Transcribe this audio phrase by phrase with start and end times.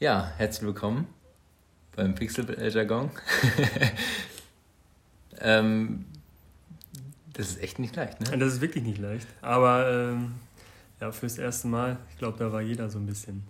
[0.00, 1.08] Ja, herzlich willkommen
[1.96, 3.10] beim Pixel-Jargon.
[5.40, 6.04] ähm,
[7.32, 8.38] das ist echt nicht leicht, ne?
[8.38, 9.26] Das ist wirklich nicht leicht.
[9.42, 10.34] Aber ähm,
[11.00, 13.42] ja, fürs erste Mal, ich glaube, da war jeder so ein bisschen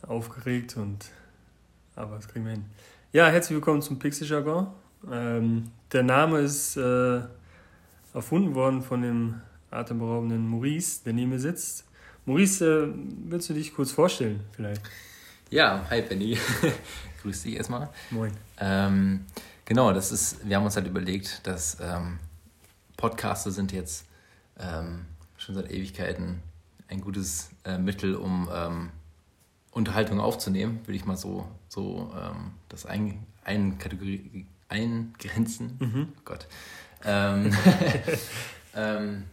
[0.00, 1.10] aufgeregt und
[1.96, 2.64] aber das kriegen wir hin.
[3.12, 4.68] Ja, herzlich willkommen zum Pixel-Jargon.
[5.12, 7.20] Ähm, der Name ist äh,
[8.14, 11.84] erfunden worden von dem atemberaubenden Maurice, der neben mir sitzt.
[12.24, 12.88] Maurice, äh,
[13.28, 14.80] willst du dich kurz vorstellen vielleicht?
[15.52, 16.38] Ja, hi Penny.
[17.22, 17.90] Grüß dich erstmal.
[18.10, 18.32] Moin.
[18.58, 19.26] Ähm,
[19.66, 22.18] genau, das ist, wir haben uns halt überlegt, dass ähm,
[22.96, 24.06] Podcaster sind jetzt
[24.58, 25.04] ähm,
[25.36, 26.42] schon seit Ewigkeiten
[26.88, 28.90] ein gutes äh, Mittel, um ähm,
[29.72, 35.76] Unterhaltung aufzunehmen, würde ich mal so, so ähm, das ein, ein Kategorie eingrenzen.
[35.78, 36.08] Mhm.
[36.16, 36.46] Oh Gott.
[37.04, 37.54] Ähm,
[38.74, 39.24] ähm,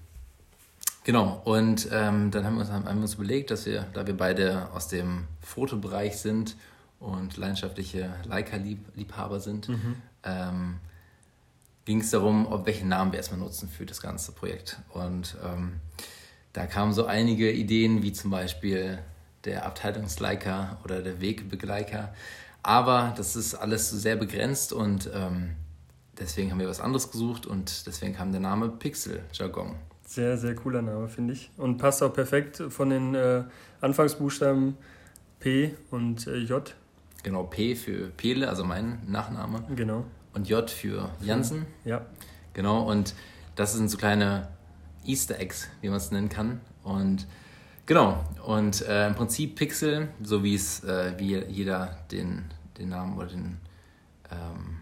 [1.04, 4.16] genau, und ähm, dann haben wir, uns, haben wir uns überlegt, dass wir, da wir
[4.16, 6.56] beide aus dem Fotobereich sind
[7.00, 9.96] und leidenschaftliche Leica-Liebhaber sind, mhm.
[10.24, 10.78] ähm,
[11.86, 14.78] ging es darum, ob welchen Namen wir erstmal nutzen für das ganze Projekt.
[14.94, 15.80] Und ähm,
[16.54, 19.00] da kamen so einige Ideen, wie zum Beispiel
[19.46, 22.14] der Abteilungsleica oder der Wegbegleiter.
[22.62, 25.56] Aber das ist alles sehr begrenzt und ähm,
[26.20, 29.76] deswegen haben wir was anderes gesucht und deswegen kam der Name Pixel Jargon.
[30.10, 31.52] Sehr, sehr cooler Name, finde ich.
[31.56, 33.44] Und passt auch perfekt von den äh,
[33.80, 34.76] Anfangsbuchstaben
[35.40, 36.74] P und äh, J.
[37.22, 39.64] Genau, P für Pele, also mein Nachname.
[39.76, 40.06] Genau.
[40.34, 41.68] Und J für Jansen.
[41.86, 42.08] Ja.
[42.54, 43.14] Genau, und
[43.56, 44.48] das sind so kleine
[45.06, 46.60] Easter Eggs, wie man es nennen kann.
[46.84, 47.28] Und
[47.86, 52.46] genau, und äh, im Prinzip Pixel, so wie es, äh, wie jeder den,
[52.80, 53.60] den Namen oder den
[54.32, 54.80] ähm,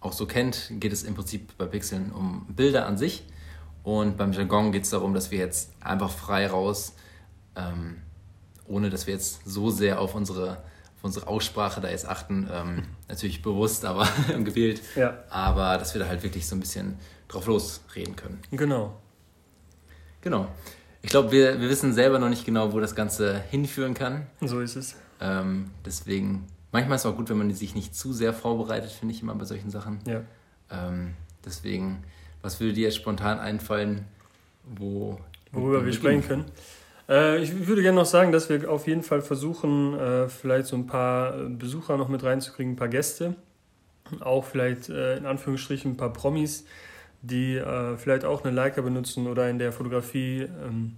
[0.00, 3.24] auch so kennt, geht es im Prinzip bei Pixeln um Bilder an sich.
[3.82, 6.94] Und beim Jargon geht es darum, dass wir jetzt einfach frei raus,
[7.56, 7.98] ähm,
[8.66, 10.58] ohne dass wir jetzt so sehr auf unsere,
[10.96, 14.06] auf unsere Aussprache da jetzt achten, ähm, natürlich bewusst, aber
[14.44, 15.18] gewählt, ja.
[15.30, 16.98] aber dass wir da halt wirklich so ein bisschen
[17.28, 18.40] drauf losreden können.
[18.50, 18.96] Genau.
[20.20, 20.48] Genau.
[21.00, 24.26] Ich glaube, wir, wir wissen selber noch nicht genau, wo das Ganze hinführen kann.
[24.40, 24.96] So ist es.
[25.20, 29.14] Ähm, deswegen manchmal ist es auch gut, wenn man sich nicht zu sehr vorbereitet, finde
[29.14, 30.00] ich immer bei solchen Sachen.
[30.06, 30.22] Ja.
[30.70, 31.14] Ähm,
[31.44, 32.02] deswegen,
[32.42, 34.04] was würde dir jetzt spontan einfallen,
[34.64, 35.18] wo.
[35.52, 36.44] Worüber wir sprechen können?
[37.08, 40.76] Äh, ich würde gerne noch sagen, dass wir auf jeden Fall versuchen, äh, vielleicht so
[40.76, 43.34] ein paar Besucher noch mit reinzukriegen, ein paar Gäste.
[44.20, 46.64] Auch vielleicht äh, in Anführungsstrichen ein paar Promis,
[47.22, 50.96] die äh, vielleicht auch eine Leica benutzen oder in der Fotografie ähm,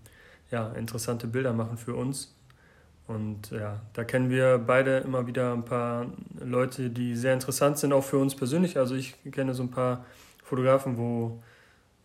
[0.51, 2.34] ja, interessante Bilder machen für uns.
[3.07, 6.07] Und ja, da kennen wir beide immer wieder ein paar
[6.39, 8.78] Leute, die sehr interessant sind, auch für uns persönlich.
[8.78, 10.05] Also ich kenne so ein paar
[10.50, 11.41] Fotografen, wo,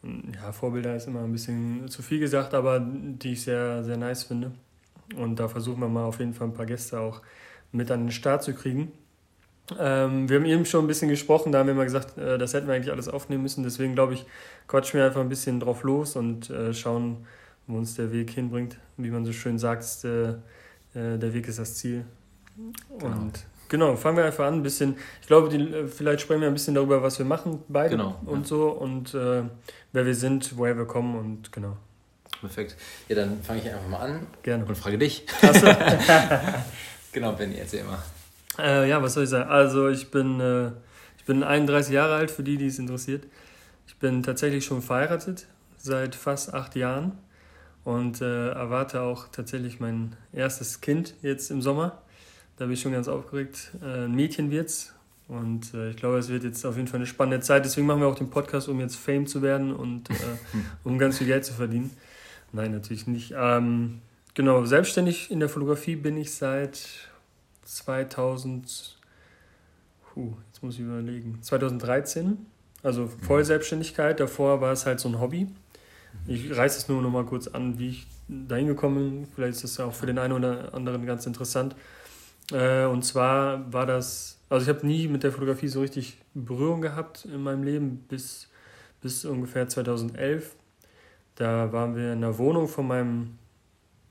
[0.04, 4.24] ja, Vorbilder ist immer ein bisschen zu viel gesagt, aber die ich sehr, sehr nice
[4.24, 4.52] finde.
[5.18, 7.24] Und da versuchen wir mal auf jeden Fall ein paar Gäste auch
[7.72, 8.92] mit an den Start zu kriegen.
[9.80, 12.54] Ähm, wir haben eben schon ein bisschen gesprochen, da haben wir mal gesagt, äh, das
[12.54, 13.64] hätten wir eigentlich alles aufnehmen müssen.
[13.64, 14.26] Deswegen glaube ich,
[14.68, 17.26] quatschen wir einfach ein bisschen drauf los und äh, schauen,
[17.66, 18.78] wo uns der Weg hinbringt.
[18.98, 20.30] Wie man so schön sagt, äh,
[20.94, 22.06] äh, der Weg ist das Ziel.
[23.00, 23.16] Genau.
[23.16, 26.54] Und genau, fangen wir einfach an, ein bisschen, ich glaube, die, vielleicht sprechen wir ein
[26.54, 28.46] bisschen darüber, was wir machen, beide genau, und ja.
[28.46, 29.44] so und äh,
[29.92, 31.78] wer wir sind, woher wir kommen und genau.
[32.40, 32.76] Perfekt.
[33.08, 34.66] Ja, dann fange ich einfach mal an Gerne.
[34.66, 35.26] und frage dich.
[35.42, 35.66] Achso.
[37.12, 38.00] genau, Benny, erzähl mal.
[38.60, 39.50] Äh, ja, was soll ich sagen?
[39.50, 40.68] Also ich bin, äh,
[41.18, 43.26] ich bin 31 Jahre alt, für die, die es interessiert.
[43.88, 47.14] Ich bin tatsächlich schon verheiratet, seit fast acht Jahren
[47.84, 52.02] und äh, erwarte auch tatsächlich mein erstes Kind jetzt im Sommer.
[52.58, 53.72] Da bin ich schon ganz aufgeregt.
[53.82, 54.94] Äh, ein Mädchen wird's
[55.28, 57.66] und äh, ich glaube, es wird jetzt auf jeden Fall eine spannende Zeit.
[57.66, 60.14] Deswegen machen wir auch den Podcast, um jetzt Fame zu werden und äh,
[60.84, 61.92] um ganz viel Geld zu verdienen.
[62.52, 63.34] Nein, natürlich nicht.
[63.36, 64.02] Ähm,
[64.34, 67.10] genau, selbstständig in der Fotografie bin ich seit
[67.66, 68.98] 2000,
[70.16, 72.46] huh, jetzt muss ich überlegen, 2013.
[72.84, 74.20] Also Vollselbstständigkeit.
[74.20, 75.48] Davor war es halt so ein Hobby.
[76.28, 79.28] Ich reiße es nur noch mal kurz an, wie ich dahin gekommen bin.
[79.34, 81.76] Vielleicht ist das auch für den einen oder anderen ganz interessant.
[82.52, 86.82] Äh, und zwar war das, also ich habe nie mit der Fotografie so richtig Berührung
[86.82, 88.50] gehabt in meinem Leben bis,
[89.02, 90.56] bis ungefähr 2011.
[91.36, 93.38] Da waren wir in der Wohnung von meinem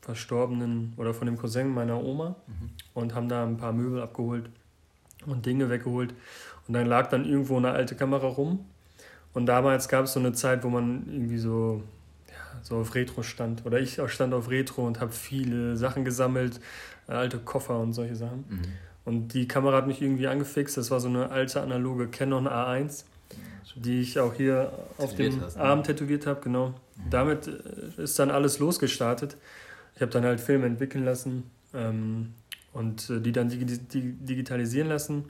[0.00, 2.70] verstorbenen oder von dem Cousin meiner Oma mhm.
[2.92, 4.50] und haben da ein paar Möbel abgeholt
[5.24, 6.14] und Dinge weggeholt.
[6.66, 8.66] Und dann lag dann irgendwo eine alte Kamera rum.
[9.32, 11.82] Und damals gab es so eine Zeit, wo man irgendwie so
[12.64, 13.64] so auf Retro stand.
[13.66, 16.60] Oder ich stand auf Retro und habe viele Sachen gesammelt,
[17.06, 18.44] alte Koffer und solche Sachen.
[18.48, 18.62] Mhm.
[19.04, 20.76] Und die Kamera hat mich irgendwie angefixt.
[20.76, 23.04] Das war so eine alte analoge Canon A1,
[23.76, 25.48] die ich auch hier auf dem ne?
[25.56, 26.40] Arm tätowiert habe.
[26.40, 26.68] Genau.
[26.68, 27.10] Mhm.
[27.10, 29.36] Damit äh, ist dann alles losgestartet.
[29.94, 31.50] Ich habe dann halt Filme entwickeln lassen.
[31.74, 32.34] Ähm,
[32.74, 35.24] und äh, die dann dig dig digitalisieren lassen,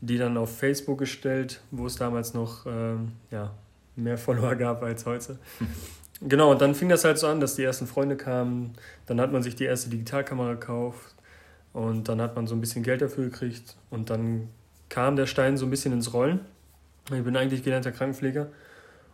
[0.00, 3.54] die dann auf Facebook gestellt, wo es damals noch ähm, ja,
[3.96, 5.38] mehr Follower gab als heute.
[6.20, 8.74] genau, und dann fing das halt so an, dass die ersten Freunde kamen,
[9.06, 11.14] dann hat man sich die erste Digitalkamera gekauft
[11.72, 14.48] und dann hat man so ein bisschen Geld dafür gekriegt und dann
[14.88, 16.40] kam der Stein so ein bisschen ins Rollen.
[17.12, 18.48] Ich bin eigentlich gelernter Krankenpfleger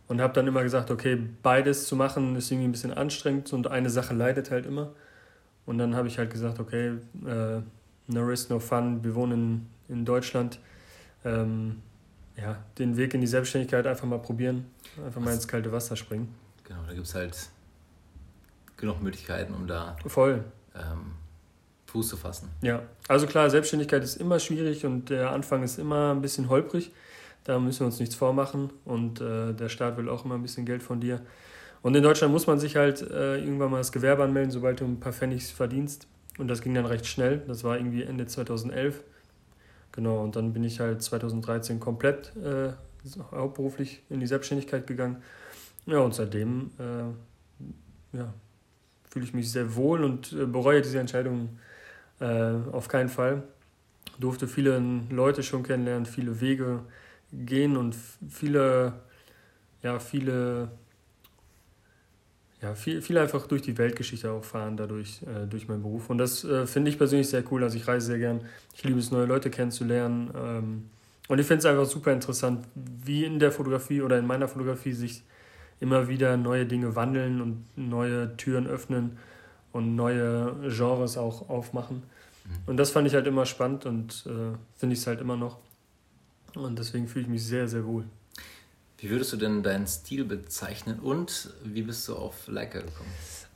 [0.08, 3.68] und habe dann immer gesagt, okay, beides zu machen ist irgendwie ein bisschen anstrengend und
[3.68, 4.92] eine Sache leidet halt immer.
[5.66, 6.92] Und dann habe ich halt gesagt, okay,
[7.26, 7.60] äh,
[8.06, 10.60] no risk, no fun, wir wohnen in, in Deutschland.
[11.24, 11.82] Ähm,
[12.36, 14.66] ja, den Weg in die Selbstständigkeit einfach mal probieren,
[15.04, 16.28] einfach mal ins kalte Wasser springen.
[16.66, 17.36] Genau, da gibt es halt
[18.76, 20.44] genug Möglichkeiten, um da Voll.
[20.74, 21.12] Ähm,
[21.86, 22.50] Fuß zu fassen.
[22.62, 26.92] Ja, also klar, Selbstständigkeit ist immer schwierig und der Anfang ist immer ein bisschen holprig.
[27.44, 30.66] Da müssen wir uns nichts vormachen und äh, der Staat will auch immer ein bisschen
[30.66, 31.20] Geld von dir.
[31.82, 34.84] Und in Deutschland muss man sich halt äh, irgendwann mal das Gewerbe anmelden, sobald du
[34.84, 36.08] ein paar Pfennigs verdienst.
[36.38, 37.42] Und das ging dann recht schnell.
[37.46, 39.04] Das war irgendwie Ende 2011.
[39.92, 42.72] Genau, und dann bin ich halt 2013 komplett äh,
[43.30, 45.22] hauptberuflich in die Selbstständigkeit gegangen.
[45.86, 48.34] Ja, und seitdem äh, ja,
[49.08, 51.58] fühle ich mich sehr wohl und äh, bereue diese Entscheidung
[52.20, 53.44] äh, auf keinen Fall.
[54.18, 56.80] Durfte viele Leute schon kennenlernen, viele Wege
[57.32, 57.94] gehen und
[58.28, 58.94] viele,
[59.82, 60.70] ja, viele,
[62.62, 66.10] ja, viel, viel einfach durch die Weltgeschichte auch fahren dadurch, äh, durch meinen Beruf.
[66.10, 67.62] Und das äh, finde ich persönlich sehr cool.
[67.62, 68.40] Also ich reise sehr gern.
[68.74, 70.30] Ich liebe es, neue Leute kennenzulernen.
[70.34, 70.90] Ähm,
[71.28, 74.92] und ich finde es einfach super interessant, wie in der Fotografie oder in meiner Fotografie
[74.92, 75.22] sich
[75.80, 79.18] immer wieder neue Dinge wandeln und neue Türen öffnen
[79.72, 81.96] und neue Genres auch aufmachen.
[81.96, 82.50] Mhm.
[82.66, 85.58] Und das fand ich halt immer spannend und äh, finde ich es halt immer noch.
[86.54, 88.04] Und deswegen fühle ich mich sehr, sehr wohl.
[88.98, 93.10] Wie würdest du denn deinen Stil bezeichnen und wie bist du auf Leica gekommen?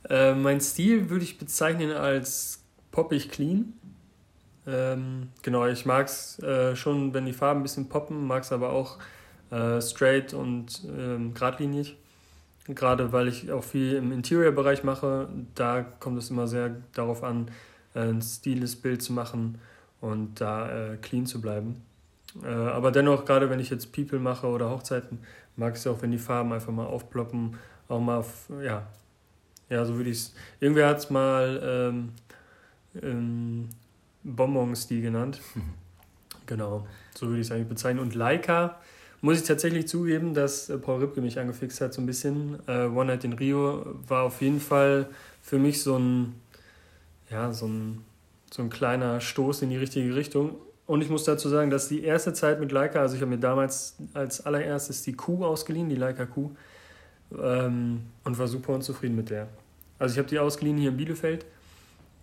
[0.07, 3.73] Äh, mein Stil würde ich bezeichnen als poppig clean.
[4.67, 8.51] Ähm, genau, ich mag es äh, schon, wenn die Farben ein bisschen poppen, mag es
[8.51, 8.99] aber auch
[9.49, 11.97] äh, straight und ähm, geradlinig.
[12.67, 17.49] Gerade weil ich auch viel im Interior-Bereich mache, da kommt es immer sehr darauf an,
[17.93, 19.59] ein stiles Bild zu machen
[19.99, 21.81] und da äh, clean zu bleiben.
[22.43, 25.19] Äh, aber dennoch, gerade wenn ich jetzt People mache oder Hochzeiten,
[25.55, 27.57] mag ich es auch, wenn die Farben einfach mal aufploppen,
[27.89, 28.87] auch mal, auf, ja,
[29.69, 30.33] ja, so würde ich es.
[30.59, 32.09] Irgendwer hat es mal ähm,
[33.01, 33.69] ähm,
[34.23, 35.41] Bonbon-Stil genannt.
[36.45, 38.01] genau, so würde ich es eigentlich bezeichnen.
[38.01, 38.79] Und Leica,
[39.21, 42.59] muss ich tatsächlich zugeben, dass äh, Paul Ripke mich angefixt hat so ein bisschen.
[42.67, 45.07] Äh, One Night in Rio war auf jeden Fall
[45.41, 46.35] für mich so ein,
[47.29, 48.03] ja, so ein,
[48.51, 50.55] so ein kleiner Stoß in die richtige Richtung.
[50.87, 53.39] Und ich muss dazu sagen, dass die erste Zeit mit Leica, also ich habe mir
[53.39, 56.51] damals als allererstes die Q ausgeliehen, die Leica Q,
[57.39, 59.47] ähm, und war super unzufrieden mit der.
[59.99, 61.45] Also ich habe die ausgeliehen hier in Bielefeld.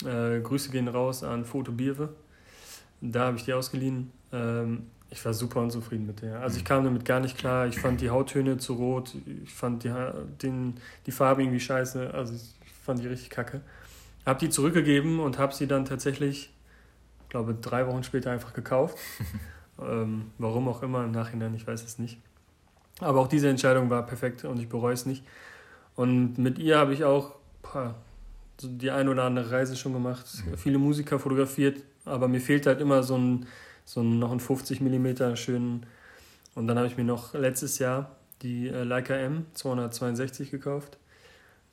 [0.05, 2.11] Äh, Grüße gehen raus an Foto Bierwe.
[3.01, 4.13] Da habe ich die ausgeliehen.
[4.33, 6.41] Ähm, ich war super unzufrieden mit der.
[6.41, 7.67] Also ich kam damit gar nicht klar.
[7.67, 9.15] Ich fand die Hauttöne zu rot.
[9.45, 9.93] Ich fand die,
[10.43, 10.75] den,
[11.07, 12.13] die Farbe irgendwie scheiße.
[12.13, 13.63] Also ich fand die richtig kacke.
[14.27, 16.53] Habe die zurückgegeben und habe sie dann tatsächlich,
[17.31, 18.99] glaube drei Wochen später einfach gekauft.
[19.81, 22.21] ähm, warum auch immer im Nachhinein, ich weiß es nicht.
[23.01, 25.25] Aber auch diese Entscheidung war perfekt und ich bereue es nicht.
[25.95, 27.95] Und mit ihr habe ich auch boah,
[28.61, 30.57] die ein oder andere Reise schon gemacht, mhm.
[30.57, 33.47] viele Musiker fotografiert, aber mir fehlt halt immer so ein
[33.89, 35.87] so noch einen 50 mm schönen.
[36.55, 40.99] Und dann habe ich mir noch letztes Jahr die äh, Leica M 262 gekauft.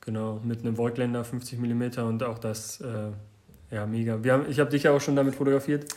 [0.00, 3.10] Genau, mit einem Voigtländer 50 mm und auch das, äh,
[3.70, 4.24] ja, mega.
[4.24, 5.92] Wir haben, ich habe dich ja auch schon damit fotografiert.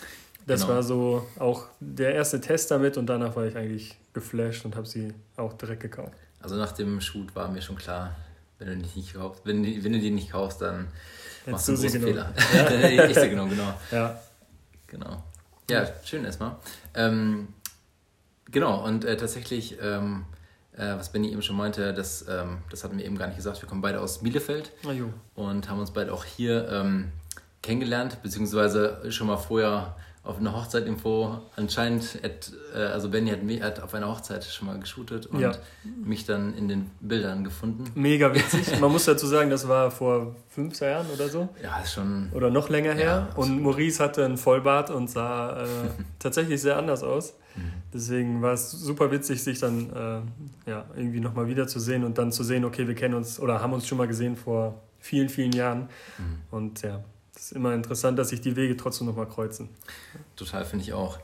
[0.46, 0.74] Das genau.
[0.74, 4.88] war so auch der erste Test damit und danach war ich eigentlich geflasht und habe
[4.88, 6.17] sie auch direkt gekauft.
[6.41, 8.15] Also nach dem Shoot war mir schon klar,
[8.58, 10.88] wenn du die nicht kaufst, wenn, wenn du die nicht kaufst, dann
[11.46, 12.34] Jetzt machst du einen großen Fehler.
[12.53, 13.05] Ja.
[13.05, 13.74] ich sie genommen, genau.
[13.91, 14.20] Ja.
[14.88, 15.24] Genau.
[15.70, 16.56] Ja, schön erstmal.
[16.96, 17.50] Ähm,
[18.50, 20.26] genau, und äh, tatsächlich, ähm,
[20.74, 23.62] äh, was Benny eben schon meinte, das, ähm, das hatten wir eben gar nicht gesagt,
[23.62, 24.72] wir kommen beide aus Bielefeld
[25.36, 27.12] und haben uns beide auch hier ähm,
[27.62, 33.64] kennengelernt, beziehungsweise schon mal vorher auf einer Hochzeit irgendwo anscheinend, at, äh, also Benny hat,
[33.64, 35.54] hat auf einer Hochzeit schon mal geshootet und ja.
[35.84, 37.86] mich dann in den Bildern gefunden.
[37.96, 38.80] Mega witzig.
[38.82, 41.50] Man muss dazu sagen, das war vor fünf Jahren oder so.
[41.64, 42.30] Ja, ist schon.
[42.34, 43.30] Oder noch länger her.
[43.30, 45.66] Ja, und Maurice hatte einen Vollbart und sah äh,
[46.20, 47.36] tatsächlich sehr anders aus.
[47.56, 47.72] Mhm.
[47.94, 49.90] Deswegen war es super witzig, sich dann
[50.66, 53.74] äh, ja, irgendwie nochmal wiederzusehen und dann zu sehen, okay, wir kennen uns oder haben
[53.74, 55.90] uns schon mal gesehen vor vielen, vielen Jahren.
[56.18, 56.42] Mhm.
[56.52, 57.04] Und ja,
[57.39, 59.69] ist immer interessant, dass sich die Wege trotzdem nochmal kreuzen.
[60.36, 61.19] Total, finde ich auch.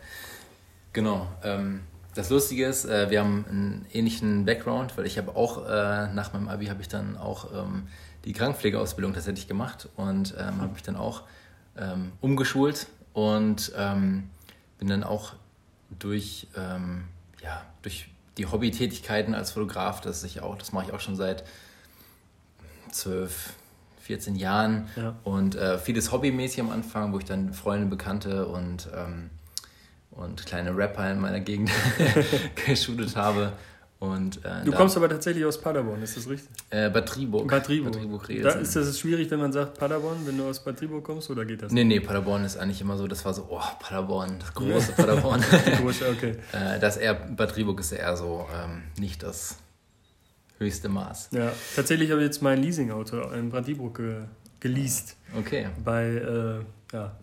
[0.94, 1.28] Genau.
[1.44, 1.82] Ähm,
[2.16, 6.32] das Lustige ist, äh, wir haben einen ähnlichen Background, weil ich habe auch äh, nach
[6.32, 7.88] meinem Abi habe ich dann auch ähm,
[8.24, 11.24] die Krankenpflegeausbildung tatsächlich gemacht und ähm, habe mich dann auch
[11.78, 14.30] ähm, umgeschult und ähm,
[14.80, 15.34] bin dann auch
[16.00, 17.06] durch, ähm,
[17.42, 21.44] ja, durch die Hobbytätigkeiten als Fotograf, das ich auch, das mache ich auch schon seit
[22.92, 23.54] zwölf,
[24.06, 25.16] 14 Jahren ja.
[25.24, 29.32] und äh, vieles hobbymäßig am Anfang, wo ich dann Freunde, Bekannte und, ähm,
[30.12, 31.72] und kleine Rapper in meiner Gegend
[32.68, 33.54] geschootet habe.
[33.98, 36.50] Und, äh, du kommst aber tatsächlich aus Paderborn, ist das richtig?
[36.70, 37.48] Äh, Bad Triburg.
[37.50, 37.94] Bad Triburg.
[37.94, 41.04] Bad Triburg da ist das schwierig, wenn man sagt Paderborn, wenn du aus Bad Triburg
[41.04, 41.72] kommst, oder geht das?
[41.72, 45.44] Nee, nee, Paderborn ist eigentlich immer so, das war so, oh, Paderborn, das große Paderborn.
[45.82, 46.36] große, okay.
[46.52, 49.58] äh, das eher, Bad Triburg ist eher so ähm, nicht das
[50.58, 51.30] höchste Maß.
[51.32, 54.24] Ja, tatsächlich habe ich jetzt mein Leasingauto in Bad Triburg ge
[54.60, 55.16] geleast.
[55.38, 55.68] Okay.
[55.84, 57.16] Bei, äh, ja,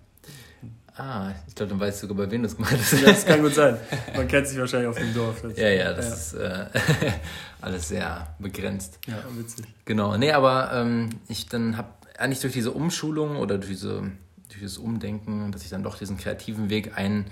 [0.96, 2.92] Ah, ich glaube, dann weißt du sogar, bei wem das gemeint ist.
[2.92, 3.78] Ja, das kann gut sein.
[4.14, 5.42] Man kennt sich wahrscheinlich auf dem Dorf.
[5.42, 5.58] Jetzt.
[5.58, 6.64] Ja, ja, das ja.
[6.64, 6.80] ist äh,
[7.62, 8.98] alles sehr begrenzt.
[9.06, 9.64] Ja, witzig.
[9.86, 14.02] Genau, nee, aber ähm, ich dann habe eigentlich durch diese Umschulung oder durch, diese,
[14.48, 17.24] durch dieses Umdenken, dass ich dann doch diesen kreativen Weg ein,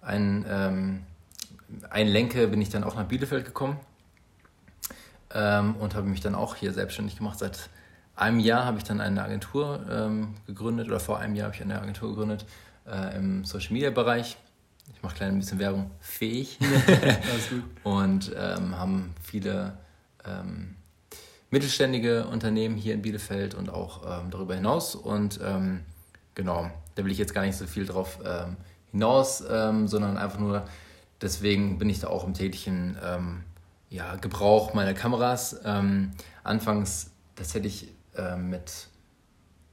[0.00, 1.00] ein, ähm,
[1.90, 3.80] einlenke, bin ich dann auch nach Bielefeld gekommen
[5.34, 7.38] ähm, und habe mich dann auch hier selbstständig gemacht.
[7.38, 7.68] Seit
[8.16, 11.62] einem Jahr habe ich dann eine Agentur ähm, gegründet oder vor einem Jahr habe ich
[11.62, 12.46] eine Agentur gegründet
[12.86, 14.36] äh, im Social Media Bereich.
[14.94, 16.58] Ich mache klein ein bisschen Werbung fähig.
[17.84, 19.74] und ähm, haben viele
[20.24, 20.76] ähm,
[21.50, 24.94] mittelständige Unternehmen hier in Bielefeld und auch ähm, darüber hinaus.
[24.94, 25.80] Und ähm,
[26.34, 28.18] genau, da will ich jetzt gar nicht so viel drauf
[28.90, 30.66] hinaus, sondern einfach nur,
[31.20, 32.96] deswegen bin ich da auch im täglichen
[33.90, 35.60] ja, Gebrauch meiner Kameras.
[36.44, 38.88] anfangs, das hätte ich äh, mit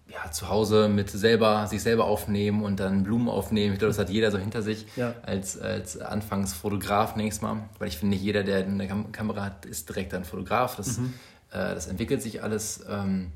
[0.07, 3.73] ja, zu Hause mit selber, sich selber aufnehmen und dann Blumen aufnehmen.
[3.73, 5.15] Ich glaube, das hat jeder so hinter sich ja.
[5.23, 7.63] als, als Anfangsfotograf nächstes Mal.
[7.79, 10.75] Weil ich finde, nicht jeder, der eine Kam Kamera hat, ist direkt ein Fotograf.
[10.75, 11.13] Das, mhm.
[11.51, 12.85] äh, das entwickelt sich alles.
[12.87, 13.31] Ähm,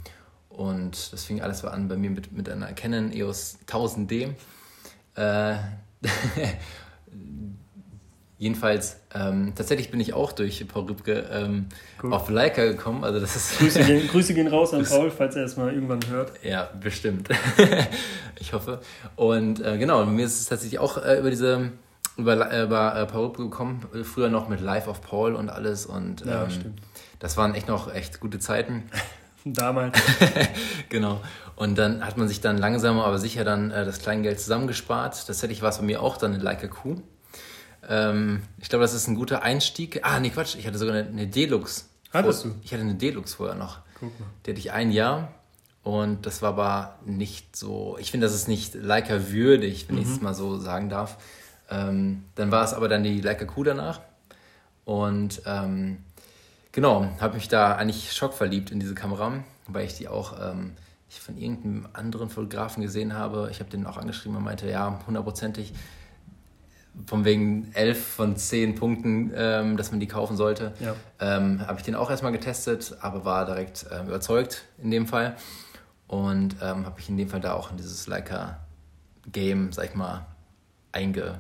[0.50, 4.34] und das fing alles an bei mir mit, mit einer Canon EOS 1000D.
[5.16, 5.56] Äh,
[8.40, 11.66] Jedenfalls, ähm, tatsächlich bin ich auch durch Paul Rübke ähm,
[12.02, 12.14] cool.
[12.14, 13.04] auf Leica gekommen.
[13.04, 16.00] Also das ist Grüße, gehen, Grüße gehen raus an Paul, falls er es mal irgendwann
[16.10, 16.32] hört.
[16.42, 17.28] Ja, bestimmt.
[18.40, 18.80] ich hoffe.
[19.18, 21.74] Und äh, genau, mir ist es tatsächlich auch äh, über diese
[22.16, 23.86] über, äh, über äh, Paul Rübke gekommen.
[24.04, 25.86] Früher noch mit Live of Paul und alles.
[25.86, 26.80] Und ähm, ja, stimmt.
[27.20, 28.84] das waren echt noch echt gute Zeiten.
[29.44, 30.00] Damals.
[30.88, 31.20] genau.
[31.58, 35.28] Und dann hat man sich dann langsam, aber sicher dann äh, das Kleingeld zusammengespart.
[35.28, 37.02] Tatsächlich war es bei mir auch dann eine Leica Q.
[37.88, 40.02] Ähm, ich glaube, das ist ein guter Einstieg.
[40.04, 41.86] Ah, nee, Quatsch, ich hatte sogar eine, eine Deluxe.
[42.12, 42.56] Hattest du?
[42.64, 43.80] Ich hatte eine Deluxe vorher noch.
[44.00, 44.28] Guck mal.
[44.46, 45.32] Die hatte ich ein Jahr
[45.84, 47.98] und das war aber nicht so.
[48.00, 50.02] Ich finde, das ist nicht Leica würdig, wenn mhm.
[50.02, 51.18] ich es mal so sagen darf.
[51.70, 54.02] Ähm, dann war es aber dann die Leica Q danach.
[54.86, 55.98] Und ähm,
[56.72, 60.74] genau, habe mich da eigentlich schockverliebt in diese Kamera, weil ich die auch ähm,
[61.10, 63.50] ich von irgendeinem anderen Fotografen gesehen habe.
[63.52, 65.74] Ich habe den auch angeschrieben und meinte, ja, hundertprozentig
[67.06, 70.74] von wegen 11 von 10 Punkten, ähm, dass man die kaufen sollte.
[70.80, 70.96] Ja.
[71.20, 75.36] Ähm, Habe ich den auch erstmal getestet, aber war direkt ähm, überzeugt in dem Fall.
[76.08, 80.26] Und ähm, habe ich in dem Fall da auch in dieses Leica-Game, sag ich mal,
[80.92, 81.40] eingegroovt.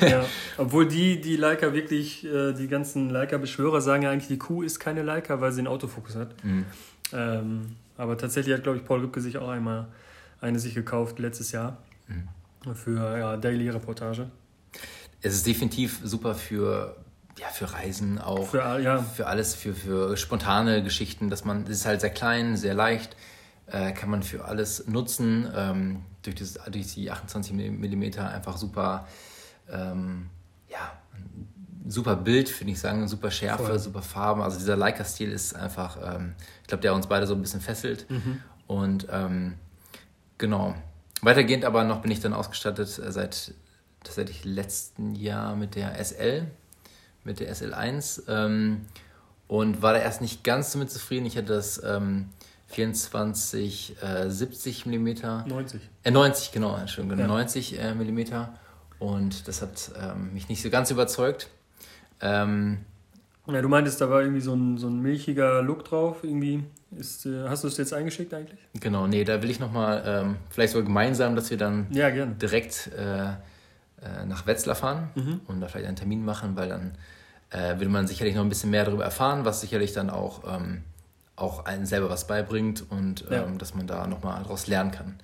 [0.00, 0.24] ja,
[0.56, 4.78] obwohl die, die Leica wirklich, äh, die ganzen Leica-Beschwörer sagen ja eigentlich, die Kuh ist
[4.78, 6.44] keine Leica, weil sie einen Autofokus hat.
[6.44, 6.64] Mhm.
[7.12, 9.88] Ähm, aber tatsächlich hat, glaube ich, Paul Rübke sich auch einmal
[10.40, 11.78] eine sich gekauft letztes Jahr.
[12.06, 12.28] Mhm
[12.74, 14.30] für ja, Daily-Reportage.
[15.20, 16.96] Es ist definitiv super für,
[17.38, 18.48] ja, für Reisen auch.
[18.48, 19.02] Für, ja.
[19.02, 23.16] für alles, für, für spontane Geschichten, dass man, es ist halt sehr klein, sehr leicht,
[23.66, 25.48] äh, kann man für alles nutzen.
[25.54, 29.06] Ähm, durch, das, durch die 28 mm einfach super,
[29.70, 30.28] ähm,
[30.68, 30.92] ja,
[31.86, 33.78] super Bild, finde ich sagen, super Schärfe, Voll.
[33.78, 34.42] super Farben.
[34.42, 38.08] Also dieser Leica-Stil ist einfach, ähm, ich glaube, der uns beide so ein bisschen fesselt.
[38.10, 38.40] Mhm.
[38.66, 39.54] Und ähm,
[40.38, 40.74] genau,
[41.22, 43.54] Weitergehend aber noch bin ich dann ausgestattet äh, seit
[44.02, 46.48] tatsächlich letzten Jahr mit der SL,
[47.24, 48.86] mit der SL1 ähm,
[49.46, 51.24] und war da erst nicht ganz damit zufrieden.
[51.24, 52.30] Ich hatte das ähm,
[52.66, 55.08] 24 äh, 70 mm.
[55.46, 55.80] 90.
[56.02, 57.26] Äh, 90, genau, Entschuldigung, ja.
[57.28, 58.20] 90 äh, mm
[58.98, 61.48] und das hat ähm, mich nicht so ganz überzeugt.
[62.20, 62.84] Ähm,
[63.46, 66.64] ja, du meintest, da war irgendwie so ein, so ein milchiger Look drauf, irgendwie.
[66.96, 68.60] Ist, äh, hast du es jetzt eingeschickt eigentlich?
[68.74, 72.90] Genau, nee, da will ich nochmal, ähm, vielleicht sogar gemeinsam, dass wir dann ja, direkt
[72.96, 73.30] äh,
[74.04, 75.40] äh, nach Wetzlar fahren mhm.
[75.46, 76.92] und da vielleicht einen Termin machen, weil dann
[77.50, 80.82] äh, will man sicherlich noch ein bisschen mehr darüber erfahren, was sicherlich dann auch, ähm,
[81.34, 83.46] auch einen selber was beibringt und ähm, ja.
[83.58, 85.18] dass man da nochmal daraus lernen kann.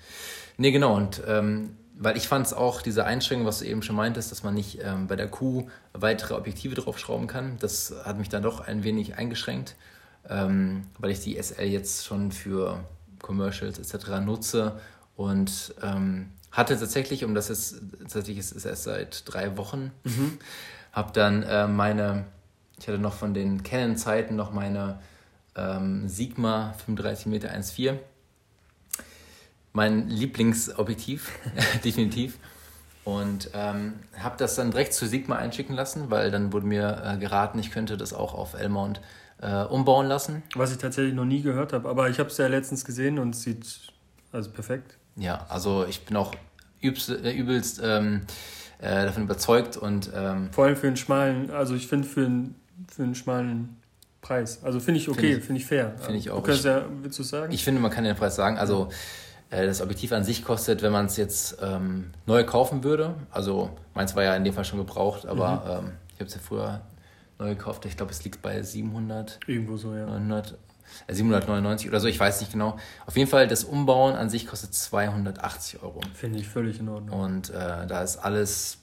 [0.57, 3.97] Nee, genau, und ähm, weil ich fand es auch, diese Einschränkung, was du eben schon
[3.97, 8.29] meintest, dass man nicht ähm, bei der Kuh weitere Objektive draufschrauben kann, das hat mich
[8.29, 9.75] dann doch ein wenig eingeschränkt
[10.29, 12.85] ähm, weil ich die SL jetzt schon für
[13.21, 14.21] Commercials etc.
[14.25, 14.81] nutze
[15.17, 20.39] und ähm, hatte tatsächlich, um das ist, tatsächlich ist es erst seit drei Wochen, mhm.
[20.93, 22.25] habe dann äh, meine,
[22.79, 25.01] ich hatte noch von den Canon-Zeiten noch meine
[25.57, 27.97] ähm, Sigma 35 Meter 1.4.
[29.79, 31.31] Mein Lieblingsobjektiv,
[31.85, 32.37] definitiv.
[33.05, 37.17] Und ähm, habe das dann direkt zu Sigma einschicken lassen, weil dann wurde mir äh,
[37.17, 39.01] geraten, ich könnte das auch auf L-Mount
[39.41, 40.43] äh, umbauen lassen.
[40.57, 43.37] Was ich tatsächlich noch nie gehört habe, aber ich habe es ja letztens gesehen und
[43.37, 43.93] es sieht
[44.33, 44.97] also perfekt.
[45.15, 46.35] Ja, also ich bin auch
[46.81, 48.23] übelst, äh, übelst ähm,
[48.81, 52.57] äh, davon überzeugt und ähm, vor allem für einen schmalen, also ich finde für einen,
[52.93, 53.77] für einen schmalen
[54.23, 54.59] Preis.
[54.65, 55.95] Also finde ich okay, finde ich, find ich, fair.
[55.99, 56.43] Finde ich auch.
[56.43, 57.53] Du ja, willst du sagen?
[57.53, 58.59] Ich finde, man kann den Preis sagen.
[58.59, 58.91] Also
[59.51, 64.15] das Objektiv an sich kostet, wenn man es jetzt ähm, neu kaufen würde, also meins
[64.15, 65.87] war ja in dem Fall schon gebraucht, aber mhm.
[65.87, 66.81] ähm, ich habe es ja früher
[67.39, 67.85] neu gekauft.
[67.87, 69.41] Ich glaube, es liegt bei 700.
[69.47, 70.07] Irgendwo so, ja.
[70.07, 70.59] 900,
[71.07, 72.77] äh, 799 oder so, ich weiß nicht genau.
[73.07, 76.01] Auf jeden Fall, das Umbauen an sich kostet 280 Euro.
[76.15, 77.19] Finde ich völlig in Ordnung.
[77.19, 78.79] Und äh, da ist alles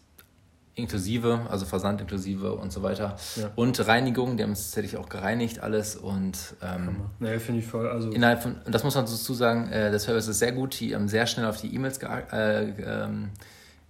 [0.76, 3.16] inklusive, also Versand inklusive und so weiter.
[3.36, 3.50] Ja.
[3.56, 5.96] Und Reinigung, die haben es tatsächlich auch gereinigt, alles.
[5.96, 7.88] Und ähm, naja, finde ich voll.
[7.88, 10.94] Also innerhalb von, das muss man dazu sagen, äh, der Service ist sehr gut, die
[10.94, 13.30] haben sehr schnell auf die E-Mails ge äh, ähm,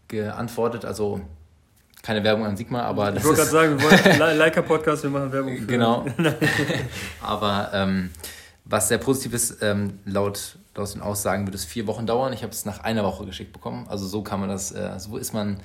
[0.07, 0.85] geantwortet.
[0.85, 1.21] Also
[2.03, 5.31] keine Werbung an Sigma, aber Ich wollte gerade sagen, wir wollen Leica Podcast, wir machen
[5.31, 5.65] Werbung für.
[5.65, 6.05] Genau.
[7.21, 8.11] aber ähm,
[8.63, 12.31] was sehr positiv ist, ähm, laut, laut den Aussagen wird es vier Wochen dauern.
[12.31, 13.87] Ich habe es nach einer Woche geschickt bekommen.
[13.89, 15.59] Also so kann man das, äh, so ist man,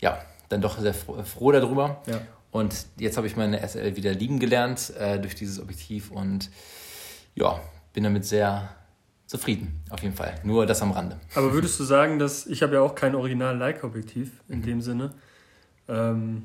[0.00, 2.02] ja, dann doch sehr froh, froh darüber.
[2.06, 2.20] Ja.
[2.50, 6.50] Und jetzt habe ich meine SL wieder lieben gelernt äh, durch dieses Objektiv und
[7.34, 7.60] ja,
[7.92, 8.70] bin damit sehr
[9.26, 10.34] zufrieden, auf jeden Fall.
[10.42, 11.20] Nur das am Rande.
[11.34, 14.62] Aber würdest du sagen, dass ich habe ja auch kein Original-Leica-Objektiv in mhm.
[14.62, 15.12] dem Sinne.
[15.86, 16.44] Ähm,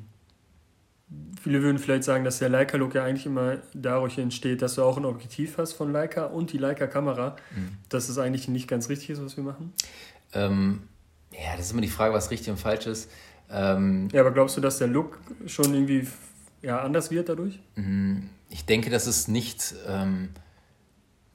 [1.41, 4.97] viele würden vielleicht sagen, dass der Leica-Look ja eigentlich immer dadurch entsteht, dass du auch
[4.97, 7.37] ein Objektiv hast von Leica und die Leica-Kamera.
[7.55, 7.77] Mhm.
[7.87, 9.71] Dass es eigentlich nicht ganz richtig ist, was wir machen?
[10.33, 10.83] Ähm,
[11.31, 13.09] ja, das ist immer die Frage, was richtig und falsch ist.
[13.49, 16.07] Ähm, ja, aber glaubst du, dass der Look schon irgendwie
[16.61, 17.59] ja, anders wird dadurch?
[17.75, 18.29] Mhm.
[18.49, 20.29] Ich denke, dass es nicht, ähm,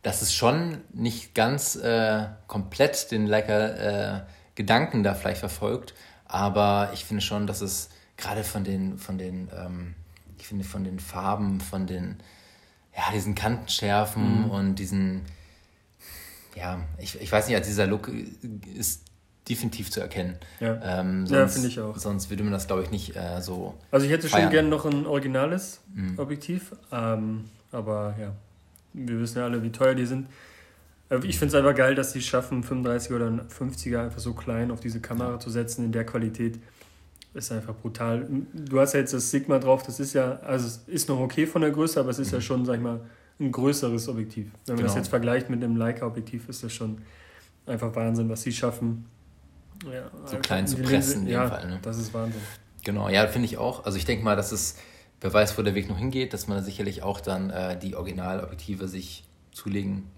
[0.03, 4.23] dass es schon nicht ganz äh, komplett den Leica äh,
[4.55, 5.95] Gedanken da vielleicht verfolgt,
[6.25, 9.95] aber ich finde schon, dass es gerade von den, von den, ähm,
[10.39, 12.17] ich finde von den Farben, von den,
[12.97, 14.51] ja, diesen Kantenschärfen mhm.
[14.51, 15.23] und diesen,
[16.57, 18.11] ja, ich, ich weiß nicht, also dieser Look
[18.75, 19.08] ist
[19.49, 20.37] definitiv zu erkennen.
[20.61, 21.97] Ja, ähm, sonst, ja finde ich auch.
[21.97, 23.75] Sonst würde man das, glaube ich, nicht äh, so.
[23.91, 24.45] Also ich hätte feiern.
[24.45, 26.19] schon gerne noch ein originales mhm.
[26.19, 28.33] Objektiv, ähm, aber ja,
[28.93, 30.29] wir wissen ja alle, wie teuer die sind.
[31.11, 34.71] Äh, ich finde es einfach geil, dass sie schaffen, 35er oder 50er einfach so klein
[34.71, 35.41] auf diese Kamera ja.
[35.41, 36.59] zu setzen in der Qualität.
[37.35, 38.27] Ist einfach brutal.
[38.53, 41.47] Du hast ja jetzt das Sigma drauf, das ist ja, also es ist noch okay
[41.47, 42.39] von der Größe, aber es ist mhm.
[42.39, 43.01] ja schon, sag ich mal,
[43.41, 44.47] ein größeres Objektiv.
[44.67, 44.87] Wenn man genau.
[44.89, 46.99] das jetzt vergleicht mit einem Leica-Objektiv, ist das schon
[47.67, 49.07] einfach Wahnsinn, was sie schaffen.
[49.85, 51.69] Ja, so klein zu pressen in dem ja, Fall.
[51.69, 51.79] Ne?
[51.83, 52.41] Das ist Wahnsinn.
[52.85, 53.85] Genau, ja, finde ich auch.
[53.85, 54.77] Also ich denke mal, dass es,
[55.21, 58.89] wer weiß, wo der Weg noch hingeht, dass man sicherlich auch dann äh, die Originalobjektive
[58.89, 60.09] sich zulegen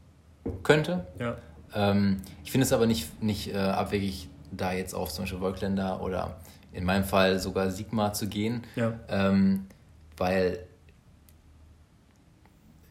[0.63, 1.07] könnte.
[1.19, 1.37] Ja.
[1.75, 6.03] Ähm, ich finde es aber nicht, nicht äh, abwegig, da jetzt auf zum Beispiel Volkländer
[6.03, 6.41] oder
[6.73, 8.65] in meinem Fall sogar Sigma zu gehen.
[8.77, 8.99] Ja.
[9.09, 9.67] Ähm,
[10.17, 10.67] weil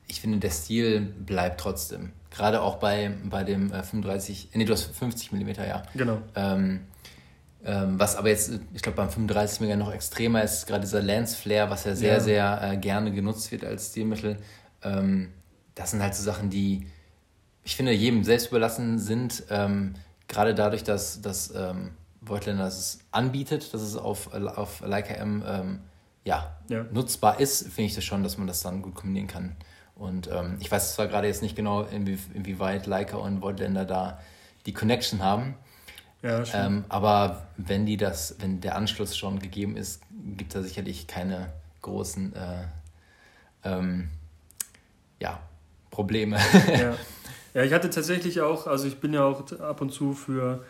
[0.07, 2.11] ich finde, der Stil bleibt trotzdem.
[2.31, 5.83] Gerade auch bei, bei dem äh, 35, nee, du hast 50 mm, ja.
[5.95, 6.19] Genau.
[6.35, 6.81] Ähm,
[7.65, 11.35] ähm, was aber jetzt, ich glaube, beim 35 mm noch extremer ist, gerade dieser Lens
[11.35, 12.19] Flare, was ja sehr, ja.
[12.19, 14.37] sehr äh, gerne genutzt wird als Stilmittel.
[14.83, 15.33] Ähm,
[15.75, 16.87] das sind halt so Sachen, die
[17.63, 19.43] ich finde, jedem selbst überlassen sind.
[19.49, 19.93] Ähm,
[20.27, 25.79] gerade dadurch, dass, dass ähm, Voigtländer es anbietet, dass es auf, auf Leica M ähm,
[26.23, 29.55] ja, ja, nutzbar ist, finde ich das schon, dass man das dann gut kombinieren kann.
[29.99, 34.19] Und ähm, ich weiß zwar gerade jetzt nicht genau, inwie, inwieweit Leica und Voigtländer da
[34.65, 35.55] die Connection haben.
[36.21, 40.01] Ja, ähm, aber wenn die das, wenn der Anschluss schon gegeben ist,
[40.37, 42.63] gibt es da sicherlich keine großen äh,
[43.63, 44.09] ähm,
[45.19, 45.39] ja,
[45.91, 46.37] Probleme.
[46.67, 46.95] Ja.
[47.53, 50.65] ja, ich hatte tatsächlich auch, also ich bin ja auch ab und zu für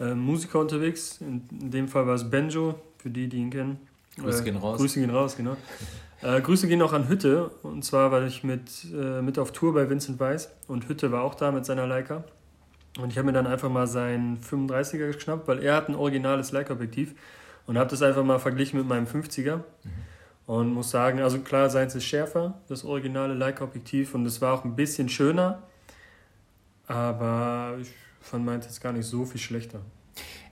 [0.00, 1.20] äh, Musiker unterwegs.
[1.20, 3.78] In, in, dem Fall war es Benjo, für die, die ihn kennen.
[4.16, 4.78] Grüße gehen raus.
[4.78, 5.56] Grüße gehen raus, genau.
[6.20, 7.50] Äh, Grüße gehen auch an Hütte.
[7.62, 11.22] Und zwar war ich mit, äh, mit auf Tour bei Vincent Weiss und Hütte war
[11.22, 12.24] auch da mit seiner Leica.
[13.00, 16.50] Und ich habe mir dann einfach mal seinen 35er geschnappt, weil er hat ein originales
[16.50, 17.14] Leica-Objektiv
[17.66, 19.56] und habe das einfach mal verglichen mit meinem 50er.
[19.56, 19.62] Mhm.
[20.46, 24.64] Und muss sagen, also klar, seins ist schärfer, das originale Leica-Objektiv, und es war auch
[24.64, 25.62] ein bisschen schöner.
[26.86, 27.90] Aber ich
[28.22, 29.80] fand meins jetzt gar nicht so viel schlechter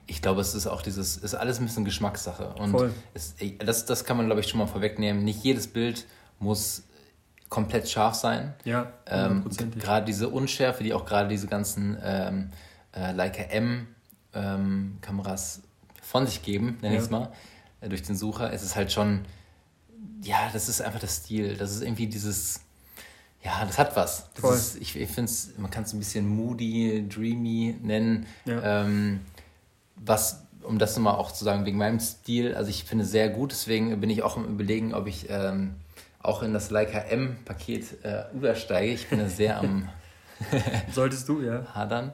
[0.07, 2.55] ich glaube, es ist auch dieses, ist alles ein bisschen Geschmackssache.
[2.55, 2.91] Und.
[3.13, 5.23] Es, das, das kann man, glaube ich, schon mal vorwegnehmen.
[5.23, 6.05] Nicht jedes Bild
[6.39, 6.83] muss
[7.49, 8.53] komplett scharf sein.
[8.63, 9.45] Ja, ähm,
[9.77, 12.49] gerade diese Unschärfe, die auch gerade diese ganzen ähm,
[12.93, 13.87] äh, Leica M
[14.33, 15.61] ähm, Kameras
[16.01, 16.99] von sich geben, nenne ja.
[16.99, 17.31] ich es mal,
[17.81, 19.25] äh, durch den Sucher, ist es halt schon,
[20.23, 21.55] ja, das ist einfach das Stil.
[21.57, 22.61] Das ist irgendwie dieses,
[23.43, 24.29] ja, das hat was.
[24.41, 24.75] Das.
[24.75, 28.25] Ist, ich ich finde es, man kann es ein bisschen moody, dreamy nennen.
[28.45, 28.83] Ja.
[28.83, 29.21] Ähm,
[29.99, 33.29] was, um das nochmal auch zu sagen, wegen meinem Stil, also ich finde es sehr
[33.29, 35.75] gut, deswegen bin ich auch im Überlegen, ob ich ähm,
[36.21, 38.93] auch in das Leica M-Paket äh, übersteige.
[38.93, 39.89] Ich bin da sehr am
[40.91, 41.65] Solltest du, ja.
[41.73, 42.13] Hadern.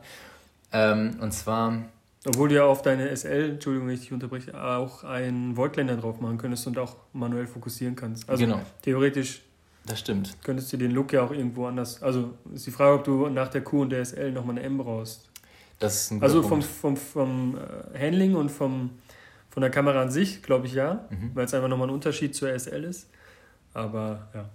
[0.72, 1.84] Ähm, und zwar.
[2.26, 6.22] Obwohl du ja auf deine SL, Entschuldigung, wenn ich dich unterbreche, auch einen Voigtländer drauf
[6.22, 8.30] machen könntest und auch manuell fokussieren kannst.
[8.30, 8.62] Also genau.
[8.82, 9.41] theoretisch.
[9.86, 10.38] Das stimmt.
[10.41, 12.02] Könntest du den Look ja auch irgendwo anders.
[12.02, 14.78] Also ist die Frage, ob du nach der Q und der SL nochmal eine M
[14.78, 15.30] brauchst.
[15.79, 18.91] Das ist ein Also vom, vom, vom äh, Handling und vom,
[19.49, 21.31] von der Kamera an sich, glaube ich ja, mhm.
[21.33, 23.09] weil es einfach nochmal ein Unterschied zur SL ist.
[23.73, 24.49] Aber ja.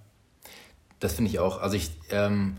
[1.00, 1.60] Das finde ich auch.
[1.60, 2.56] Also ich, ähm,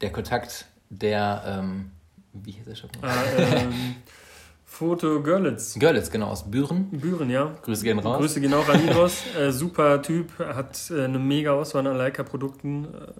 [0.00, 1.90] der Kontakt der, ähm,
[2.32, 2.90] wie hieß der Shop?
[3.02, 3.96] Ah, ähm,
[4.64, 5.78] Foto Görlitz.
[5.78, 6.88] Görlitz, genau, aus Büren.
[6.90, 7.54] Büren, ja.
[7.62, 8.18] Grüße gehen raus.
[8.18, 9.22] Grüße gehen auch an raus.
[9.38, 12.84] äh, super Typ, hat äh, eine mega Auswahl an Leica-Produkten.
[12.84, 13.12] Äh,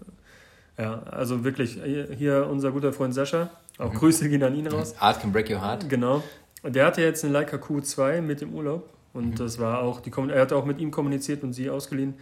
[0.82, 1.78] ja, also wirklich,
[2.16, 3.50] hier unser guter Freund Sascha.
[3.78, 3.98] Auch mhm.
[3.98, 4.94] Grüße gehen an ihn raus.
[4.98, 5.88] Art can break your heart.
[5.88, 6.22] Genau.
[6.62, 8.88] Und der hatte jetzt eine Leica Q2 mit dem Urlaub.
[9.12, 9.34] Und mhm.
[9.36, 12.10] das war auch, die, er hat auch mit ihm kommuniziert und sie ausgeliehen.
[12.10, 12.14] Mhm.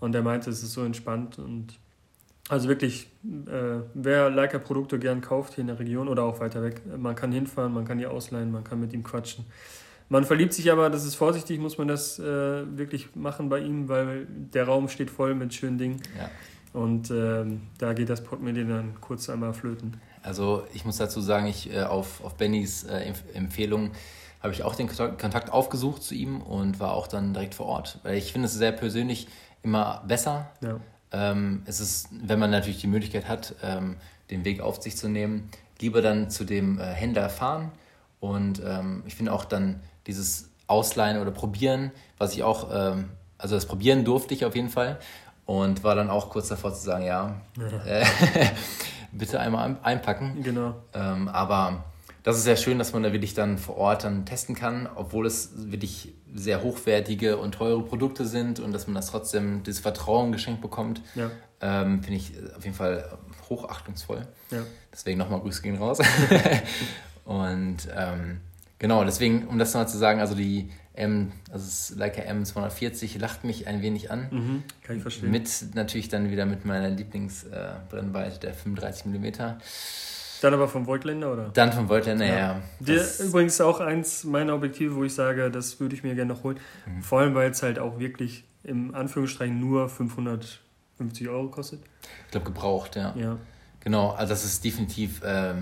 [0.00, 1.78] Und er meinte, es ist so entspannt und
[2.48, 6.80] also wirklich, äh, wer Leica-Produkte gern kauft hier in der Region oder auch weiter weg,
[6.96, 9.44] man kann hinfahren, man kann die ausleihen, man kann mit ihm quatschen.
[10.08, 13.88] Man verliebt sich aber, das ist vorsichtig, muss man das äh, wirklich machen bei ihm,
[13.90, 16.00] weil der Raum steht voll mit schönen Dingen.
[16.16, 16.30] Ja.
[16.78, 17.44] Und äh,
[17.78, 20.00] da geht das Portemonnaie dann kurz einmal flöten.
[20.22, 23.90] Also ich muss dazu sagen, ich äh, auf, auf Bennys äh, Empfehlung
[24.40, 27.98] habe ich auch den Kontakt aufgesucht zu ihm und war auch dann direkt vor Ort.
[28.02, 29.26] Weil ich finde es sehr persönlich
[29.62, 30.50] immer besser.
[30.60, 30.78] Ja
[31.12, 33.96] ähm, es ist, wenn man natürlich die Möglichkeit hat, ähm,
[34.30, 37.72] den Weg auf sich zu nehmen, lieber dann zu dem äh, Händler fahren.
[38.20, 43.54] Und ähm, ich finde auch dann dieses Ausleihen oder Probieren, was ich auch, ähm, also
[43.54, 44.98] das Probieren durfte ich auf jeden Fall
[45.48, 47.86] und war dann auch kurz davor zu sagen, ja, ja.
[47.86, 48.04] Äh,
[49.12, 50.42] bitte einmal einpacken.
[50.42, 50.74] Genau.
[50.92, 51.84] Ähm, aber
[52.22, 55.24] das ist sehr schön, dass man da wirklich dann vor Ort dann testen kann, obwohl
[55.24, 60.32] es wirklich sehr hochwertige und teure Produkte sind und dass man das trotzdem dieses Vertrauen
[60.32, 61.30] geschenkt bekommt, ja.
[61.62, 63.08] ähm, finde ich auf jeden Fall
[63.48, 64.28] hochachtungsvoll.
[64.50, 64.58] Ja.
[64.92, 65.98] Deswegen nochmal Grüße gehen raus.
[67.24, 68.42] und ähm,
[68.78, 73.44] genau, deswegen, um das nochmal zu sagen, also die M, also das Leica M240 lacht
[73.44, 74.28] mich ein wenig an.
[74.30, 75.30] Mhm, kann ich verstehen.
[75.30, 79.26] Mit natürlich dann wieder mit meiner Lieblingsbrennweite, äh, der 35 mm.
[80.40, 81.50] Dann aber vom Voigtländer, oder?
[81.50, 82.36] Dann vom Voigtländer, ja.
[82.36, 82.62] ja.
[82.80, 86.42] Der, übrigens auch eins meiner Objektive, wo ich sage, das würde ich mir gerne noch
[86.42, 86.58] holen.
[86.86, 87.02] Mhm.
[87.02, 91.80] Vor allem, weil es halt auch wirklich im Anführungsstrichen nur 550 Euro kostet.
[92.26, 93.14] Ich glaube, gebraucht, ja.
[93.16, 93.38] Ja.
[93.80, 95.54] Genau, also das ist definitiv äh,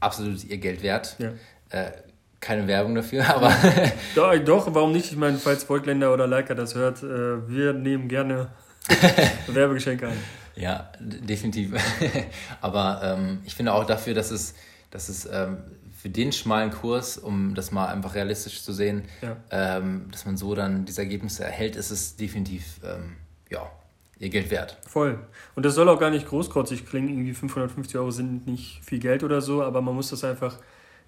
[0.00, 1.16] absolut ihr Geld wert.
[1.18, 1.32] Ja.
[1.68, 1.92] Äh,
[2.40, 3.54] keine Werbung dafür, aber.
[4.14, 5.10] doch, doch, warum nicht?
[5.10, 8.48] Ich meine, falls Voigtländer oder Leica das hört, äh, wir nehmen gerne
[9.46, 10.16] Werbegeschenke an.
[10.56, 11.72] Ja, definitiv.
[12.60, 14.54] Aber ähm, ich finde auch dafür, dass es,
[14.90, 15.58] dass es ähm,
[15.96, 19.36] für den schmalen Kurs, um das mal einfach realistisch zu sehen, ja.
[19.50, 23.16] ähm, dass man so dann diese Ergebnisse erhält, ist es definitiv, ähm,
[23.50, 23.70] ja,
[24.18, 24.78] ihr Geld wert.
[24.86, 25.18] Voll.
[25.54, 27.08] Und das soll auch gar nicht großkotzig klingen.
[27.08, 30.58] Irgendwie 550 Euro sind nicht viel Geld oder so, aber man muss das einfach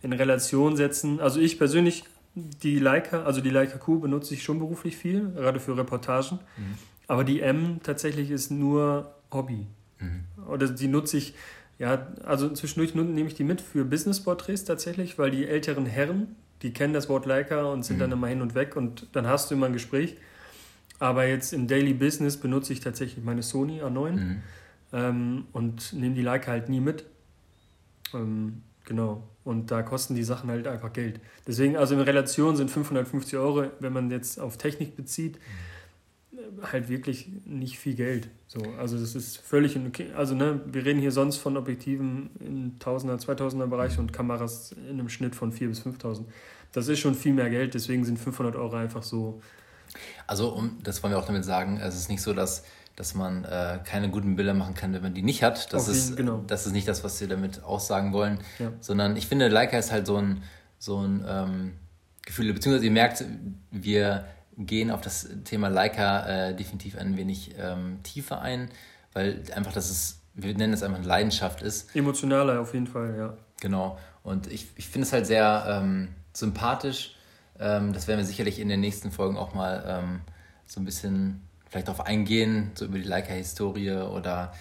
[0.02, 1.20] in Relation setzen.
[1.20, 5.60] Also ich persönlich, die Leica, also die Leica Q benutze ich schon beruflich viel, gerade
[5.60, 6.40] für Reportagen.
[6.56, 6.74] Mhm.
[7.08, 9.66] Aber die M tatsächlich ist nur Hobby.
[9.98, 10.24] Mhm.
[10.48, 11.34] Oder die nutze ich,
[11.78, 16.72] ja, also zwischendurch nehme ich die mit für Business-Porträts tatsächlich, weil die älteren Herren, die
[16.72, 18.00] kennen das Wort Leica und sind mhm.
[18.00, 20.16] dann immer hin und weg und dann hast du immer ein Gespräch.
[20.98, 24.42] Aber jetzt im Daily Business benutze ich tatsächlich meine Sony A9 mhm.
[24.92, 27.04] ähm, und nehme die Leica halt nie mit.
[28.14, 29.28] Ähm, genau.
[29.44, 31.20] Und da kosten die Sachen halt einfach Geld.
[31.46, 35.36] Deswegen, also in Relation sind 550 Euro, wenn man jetzt auf Technik bezieht.
[35.36, 35.72] Mhm
[36.62, 38.28] halt wirklich nicht viel Geld.
[38.46, 40.12] So, also das ist völlig okay.
[40.16, 44.98] Also ne, wir reden hier sonst von Objektiven im 1000er, 2000er Bereich und Kameras in
[44.98, 46.28] einem Schnitt von 4 bis 5000.
[46.72, 49.42] Das ist schon viel mehr Geld, deswegen sind 500 Euro einfach so.
[50.26, 52.64] Also um, das wollen wir auch damit sagen, es ist nicht so, dass
[52.96, 55.72] dass man äh, keine guten Bilder machen kann, wenn man die nicht hat.
[55.72, 56.42] Das, ist, genau.
[56.46, 58.38] das ist nicht das, was wir damit aussagen wollen.
[58.58, 58.72] Ja.
[58.80, 60.42] Sondern ich finde, Leica ist halt so ein,
[60.78, 61.72] so ein ähm,
[62.24, 63.24] Gefühl, beziehungsweise ihr merkt,
[63.70, 64.26] wir
[64.58, 68.68] gehen auf das Thema Leica äh, definitiv ein wenig ähm, tiefer ein,
[69.12, 71.94] weil einfach das ist, wir nennen es einfach eine Leidenschaft ist.
[71.96, 73.36] Emotionaler auf jeden Fall, ja.
[73.60, 73.98] Genau.
[74.22, 77.16] Und ich, ich finde es halt sehr ähm, sympathisch.
[77.58, 80.20] Ähm, das werden wir sicherlich in den nächsten Folgen auch mal ähm,
[80.66, 81.40] so ein bisschen
[81.72, 84.52] vielleicht darauf eingehen, so über die Leica-Historie oder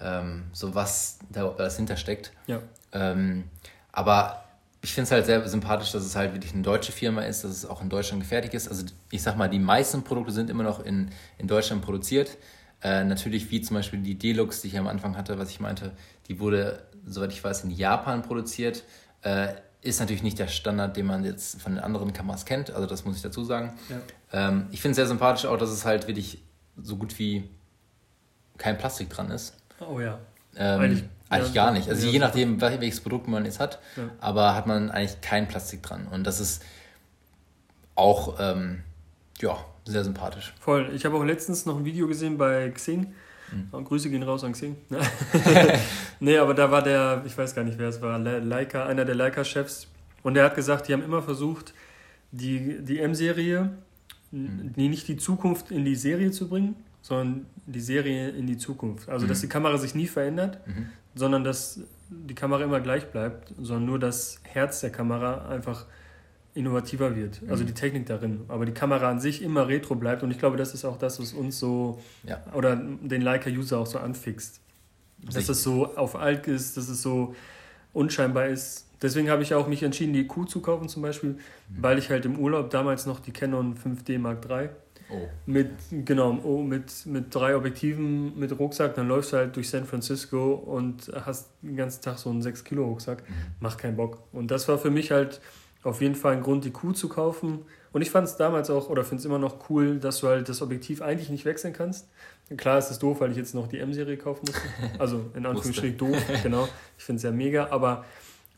[0.00, 2.30] ähm, so was da alles hintersteckt.
[2.46, 2.60] Ja.
[2.92, 3.50] Ähm,
[3.90, 4.44] aber
[4.80, 7.50] ich finde es halt sehr sympathisch, dass es halt wirklich eine deutsche Firma ist, dass
[7.50, 8.68] es auch in Deutschland gefertigt ist.
[8.68, 12.38] Also ich sag mal, die meisten Produkte sind immer noch in, in Deutschland produziert.
[12.84, 15.90] Äh, natürlich wie zum Beispiel die Deluxe, die ich am Anfang hatte, was ich meinte,
[16.28, 18.84] die wurde, soweit ich weiß, in Japan produziert.
[19.22, 22.86] Äh, ist natürlich nicht der Standard, den man jetzt von den anderen Kameras kennt, also
[22.86, 23.72] das muss ich dazu sagen.
[23.88, 24.48] Ja.
[24.48, 26.42] Ähm, ich finde es sehr sympathisch auch, dass es halt wirklich
[26.82, 27.48] so gut wie
[28.58, 29.56] kein Plastik dran ist.
[29.80, 30.18] Oh ja.
[30.56, 31.88] Ähm, eigentlich, eigentlich ja, gar nicht.
[31.88, 34.10] Also ja, je nachdem, welches Produkt man jetzt hat, ja.
[34.20, 36.06] aber hat man eigentlich kein Plastik dran.
[36.10, 36.62] Und das ist
[37.94, 38.82] auch ähm,
[39.40, 40.54] ja, sehr sympathisch.
[40.60, 40.90] Voll.
[40.94, 43.14] Ich habe auch letztens noch ein Video gesehen bei Xing.
[43.52, 43.84] Mhm.
[43.84, 44.76] Grüße gehen raus an Xing.
[46.20, 49.14] nee, aber da war der, ich weiß gar nicht, wer es war, Leica, einer der
[49.14, 49.88] Leica-Chefs.
[50.22, 51.72] Und der hat gesagt, die haben immer versucht,
[52.30, 53.70] die, die M-Serie,
[54.30, 54.72] mhm.
[54.76, 59.08] nicht die Zukunft in die Serie zu bringen, sondern die Serie in die Zukunft.
[59.08, 59.30] Also, mhm.
[59.30, 60.86] dass die Kamera sich nie verändert, mhm.
[61.14, 65.86] sondern dass die Kamera immer gleich bleibt, sondern nur das Herz der Kamera einfach
[66.54, 67.40] innovativer wird.
[67.48, 67.68] Also mhm.
[67.68, 68.40] die Technik darin.
[68.48, 70.22] Aber die Kamera an sich immer retro bleibt.
[70.22, 72.42] Und ich glaube, das ist auch das, was uns so ja.
[72.54, 74.60] oder den Leica-User auch so anfixt.
[75.32, 77.34] Dass es so auf alt ist, dass es so
[77.92, 78.86] unscheinbar ist.
[79.02, 81.38] Deswegen habe ich auch mich entschieden, die Q zu kaufen zum Beispiel, mhm.
[81.80, 84.68] weil ich halt im Urlaub damals noch die Canon 5D Mark III
[85.10, 85.28] Oh.
[85.46, 89.84] Mit, genau, oh, mit, mit drei Objektiven, mit Rucksack, dann läufst du halt durch San
[89.84, 93.28] Francisco und hast den ganzen Tag so einen 6-Kilo-Rucksack.
[93.28, 93.34] Mhm.
[93.58, 94.22] Macht keinen Bock.
[94.32, 95.40] Und das war für mich halt
[95.82, 97.60] auf jeden Fall ein Grund, die Q zu kaufen.
[97.92, 100.48] Und ich fand es damals auch, oder finde es immer noch cool, dass du halt
[100.48, 102.08] das Objektiv eigentlich nicht wechseln kannst.
[102.56, 105.00] Klar ist es doof, weil ich jetzt noch die M-Serie kaufen musste.
[105.00, 106.68] Also in Anführungsstrichen doof, genau.
[106.98, 108.04] Ich finde es ja mega, aber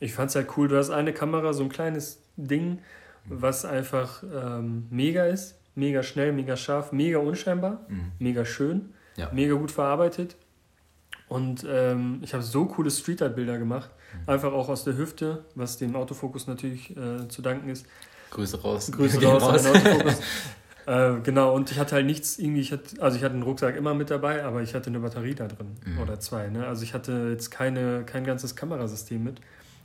[0.03, 0.67] ich fand es halt cool.
[0.67, 2.79] Du hast eine Kamera, so ein kleines Ding,
[3.25, 8.11] was einfach ähm, mega ist mega schnell, mega scharf, mega unscheinbar, mhm.
[8.19, 9.29] mega schön, ja.
[9.31, 10.35] mega gut verarbeitet.
[11.27, 14.29] Und ähm, ich habe so coole Street Art Bilder gemacht, mhm.
[14.29, 17.85] einfach auch aus der Hüfte, was dem Autofokus natürlich äh, zu danken ist.
[18.31, 18.91] Grüße raus.
[18.91, 19.65] Grüße raus, raus.
[19.65, 20.19] an den Autofokus.
[20.85, 23.75] äh, genau, und ich hatte halt nichts irgendwie, ich hatte, also ich hatte einen Rucksack
[23.75, 25.99] immer mit dabei, aber ich hatte eine Batterie da drin mhm.
[25.99, 26.49] oder zwei.
[26.49, 26.67] Ne?
[26.67, 29.39] Also ich hatte jetzt keine, kein ganzes Kamerasystem mit.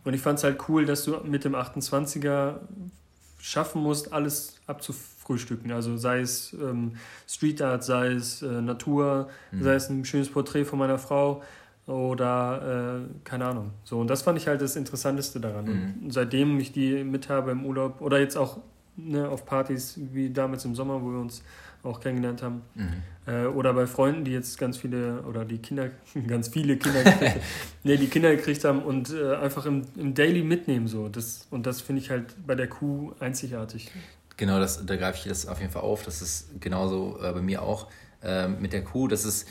[0.04, 2.56] Und ich fand es halt cool, dass du mit dem 28er
[3.38, 5.72] schaffen musst, alles abzufrühstücken.
[5.72, 6.92] Also sei es ähm,
[7.26, 9.62] Street Art, sei es äh, Natur, mhm.
[9.62, 11.42] sei es ein schönes Porträt von meiner Frau
[11.86, 13.70] oder äh, keine Ahnung.
[13.84, 15.64] So, und das fand ich halt das Interessanteste daran.
[15.64, 15.94] Mhm.
[16.04, 18.58] Und seitdem ich die mit habe im Urlaub oder jetzt auch
[18.96, 21.42] ne, auf Partys wie damals im Sommer, wo wir uns
[21.82, 22.62] auch kennengelernt haben.
[22.74, 23.02] Mhm.
[23.26, 25.90] Äh, oder bei Freunden, die jetzt ganz viele, oder die Kinder,
[26.26, 27.40] ganz viele Kinder gekriegt,
[27.84, 30.88] nee, die Kinder gekriegt haben und äh, einfach im, im Daily mitnehmen.
[30.88, 31.08] So.
[31.08, 33.90] Das, und das finde ich halt bei der Kuh einzigartig.
[34.36, 36.04] Genau, das, da greife ich das auf jeden Fall auf.
[36.04, 37.88] Das ist genauso äh, bei mir auch
[38.22, 39.08] äh, mit der Kuh.
[39.08, 39.48] Das ist,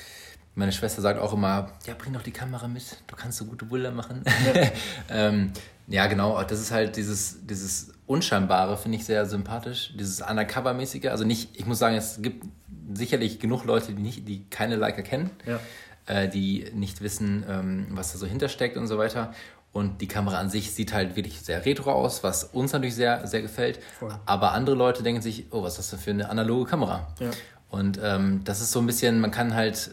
[0.56, 3.66] meine Schwester sagt auch immer, ja, bring doch die Kamera mit, du kannst so gute
[3.66, 4.24] Bilder machen.
[4.26, 4.72] Ja,
[5.10, 5.52] ähm,
[5.88, 9.94] ja genau, das ist halt dieses, dieses Unscheinbare finde ich sehr sympathisch.
[9.94, 11.10] Dieses Undercover-mäßige.
[11.10, 12.46] Also nicht, ich muss sagen, es gibt
[12.94, 15.60] sicherlich genug Leute, die, nicht, die keine Leica kennen, ja.
[16.06, 19.34] äh, die nicht wissen, ähm, was da so hintersteckt und so weiter.
[19.74, 23.28] Und die Kamera an sich sieht halt wirklich sehr retro aus, was uns natürlich sehr,
[23.28, 23.80] sehr gefällt.
[24.00, 24.18] Voll.
[24.26, 27.08] Aber andere Leute denken sich, oh, was ist das für eine analoge Kamera?
[27.20, 27.30] Ja.
[27.70, 29.92] Und ähm, das ist so ein bisschen, man kann halt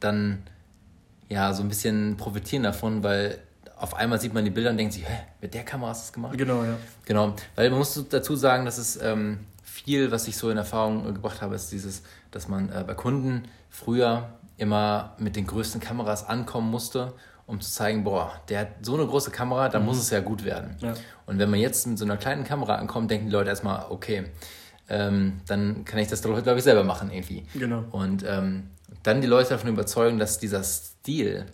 [0.00, 0.42] dann
[1.28, 3.38] ja so ein bisschen profitieren davon, weil
[3.80, 6.06] auf einmal sieht man die Bilder und denkt sich, hä, mit der Kamera hast du
[6.06, 6.36] das gemacht?
[6.36, 6.76] Genau, ja.
[7.06, 11.08] Genau, weil man muss dazu sagen, dass es ähm, viel, was ich so in Erfahrung
[11.08, 15.80] äh, gebracht habe, ist dieses, dass man äh, bei Kunden früher immer mit den größten
[15.80, 17.14] Kameras ankommen musste,
[17.46, 19.86] um zu zeigen, boah, der hat so eine große Kamera, da mhm.
[19.86, 20.76] muss es ja gut werden.
[20.80, 20.94] Ja.
[21.26, 24.24] Und wenn man jetzt mit so einer kleinen Kamera ankommt, denken die Leute erstmal, okay,
[24.88, 27.46] ähm, dann kann ich das, glaube ich, selber machen irgendwie.
[27.54, 27.84] Genau.
[27.90, 28.70] Und ähm,
[29.02, 31.46] dann die Leute davon überzeugen, dass dieser Stil,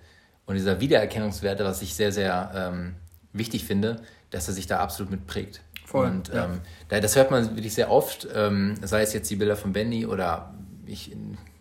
[0.47, 2.95] und dieser Wiedererkennungswerte, was ich sehr, sehr ähm,
[3.33, 5.61] wichtig finde, dass er sich da absolut mit prägt.
[5.85, 6.47] Voll, und ja.
[6.47, 10.07] ähm, das hört man wirklich sehr oft, ähm, sei es jetzt die Bilder von Benny
[10.07, 10.55] oder
[10.85, 11.15] ich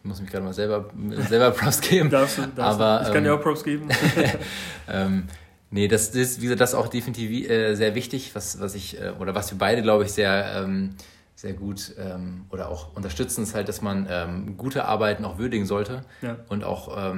[0.03, 0.89] muss mich gerade mal selber,
[1.29, 2.09] selber Props geben.
[2.09, 3.89] darfst du, darfst aber, ich kann dir ähm, auch Props geben.
[4.87, 5.27] ähm,
[5.69, 9.11] nee, das ist, wie gesagt, das auch definitiv äh, sehr wichtig, was, was ich, äh,
[9.19, 10.95] oder was wir beide, glaube ich, sehr, ähm,
[11.35, 16.01] sehr gut ähm, oder auch unterstützen, ist halt, dass man gute Arbeiten auch würdigen sollte
[16.21, 16.37] ja.
[16.47, 17.13] und auch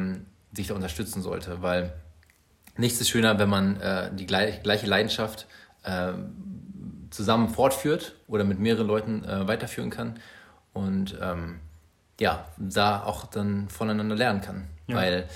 [0.58, 1.94] sich da unterstützen sollte, weil
[2.76, 5.48] nichts ist schöner, wenn man äh, die gleich, gleiche Leidenschaft
[5.84, 6.14] äh,
[7.10, 10.20] zusammen fortführt oder mit mehreren Leuten äh, weiterführen kann
[10.74, 11.60] und ähm,
[12.20, 14.98] ja, da auch dann voneinander lernen kann, ja.
[14.98, 15.30] weil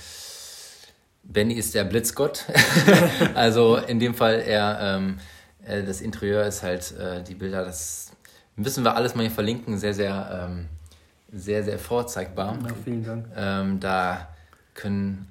[1.22, 2.44] Benny ist der Blitzgott,
[3.34, 5.18] also in dem Fall er ähm,
[5.64, 8.12] äh, das Interieur ist halt äh, die Bilder, das
[8.56, 10.68] müssen wir alles mal hier verlinken, sehr sehr ähm,
[11.32, 12.58] sehr sehr vorzeigbar.
[12.62, 13.26] Ja, vielen Dank.
[13.34, 14.31] Ähm, da
[14.74, 15.28] können,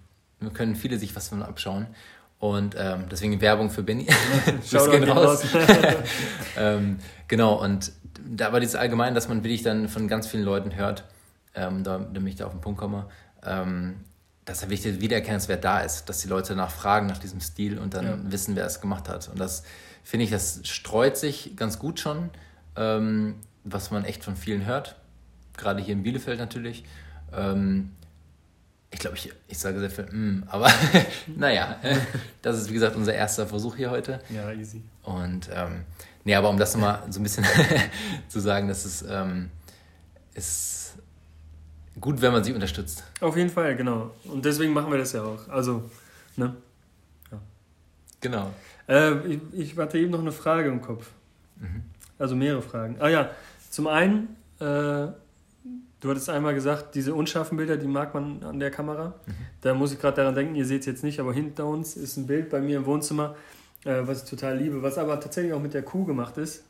[0.54, 1.88] können viele sich was von abschauen.
[2.40, 4.08] Und ähm, deswegen Werbung für Benny.
[4.72, 5.44] das geht raus.
[6.58, 7.92] ähm, genau, und
[8.28, 11.04] da war dieses allgemein, dass man wirklich dann von ganz vielen Leuten hört,
[11.54, 13.06] ähm, damit ich da auf den Punkt komme,
[13.44, 13.98] ähm,
[14.46, 18.06] dass der wichtige Wiedererkennungswert da ist, dass die Leute nachfragen nach diesem Stil und dann
[18.06, 18.18] ja.
[18.32, 19.30] wissen, wer es gemacht hat.
[19.30, 19.64] Und das
[20.04, 22.32] finde ich, das streut sich ganz gut schon,
[22.76, 24.96] ähm, was man echt von vielen hört.
[25.58, 26.86] Gerade hier in Bielefeld natürlich.
[27.34, 27.92] Ähm,
[28.92, 30.70] ich glaube, ich, ich sage sehr viel, mm, aber
[31.36, 31.80] naja,
[32.42, 34.20] das ist wie gesagt unser erster Versuch hier heute.
[34.30, 34.82] Ja, easy.
[35.04, 35.86] Und ähm,
[36.26, 37.46] nee, aber um das nochmal so ein bisschen
[38.28, 39.50] zu sagen, das ist, ähm,
[40.34, 40.96] ist
[42.00, 43.04] gut, wenn man sie unterstützt.
[43.22, 44.12] Auf jeden Fall, genau.
[44.26, 45.48] Und deswegen machen wir das ja auch.
[45.48, 45.90] Also,
[46.36, 46.56] ne?
[47.32, 47.40] Ja.
[48.20, 48.54] Genau.
[48.88, 51.08] Äh, ich, ich hatte eben noch eine Frage im Kopf.
[51.56, 51.84] Mhm.
[52.20, 52.98] Also mehrere Fragen.
[53.00, 53.32] Ah ja,
[53.70, 55.08] zum einen, äh,
[56.02, 59.14] Du hattest einmal gesagt, diese unscharfen Bilder, die mag man an der Kamera.
[59.26, 59.34] Mhm.
[59.62, 62.18] Da muss ich gerade daran denken, ihr seht es jetzt nicht, aber hinter uns ist
[62.18, 63.36] ein Bild bei mir im Wohnzimmer,
[63.86, 66.64] äh, was ich total liebe, was aber tatsächlich auch mit der Kuh gemacht ist.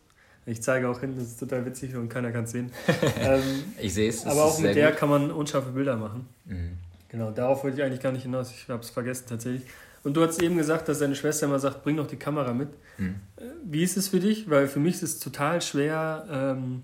[0.46, 2.72] Ich zeige auch hinten, das ist total witzig und keiner kann es sehen.
[3.20, 3.41] ähm,
[3.80, 4.26] ich sehe es.
[4.26, 5.00] Aber auch mit der gut.
[5.00, 6.28] kann man unscharfe Bilder machen.
[6.46, 6.78] Mhm.
[7.08, 8.52] Genau, darauf wollte ich eigentlich gar nicht hinaus.
[8.52, 9.63] Ich habe es vergessen tatsächlich.
[10.04, 12.70] Und du hast eben gesagt, dass deine Schwester immer sagt, bring doch die Kamera mit.
[12.98, 13.15] Mhm.
[13.38, 14.50] Äh, wie ist es für dich?
[14.50, 16.84] Weil für mich ist es total schwer, ähm,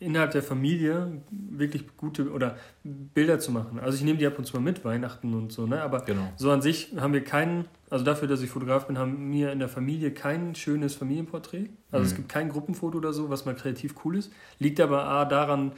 [0.00, 3.78] innerhalb der Familie wirklich gute oder Bilder zu machen.
[3.78, 5.82] Also ich nehme die ab und zu mal mit, Weihnachten und so, ne?
[5.82, 6.32] Aber genau.
[6.36, 9.58] so an sich haben wir keinen, also dafür, dass ich Fotograf bin, haben wir in
[9.58, 11.68] der Familie kein schönes Familienporträt.
[11.90, 12.10] Also mhm.
[12.10, 14.32] es gibt kein Gruppenfoto oder so, was mal kreativ cool ist.
[14.58, 15.72] Liegt aber A daran,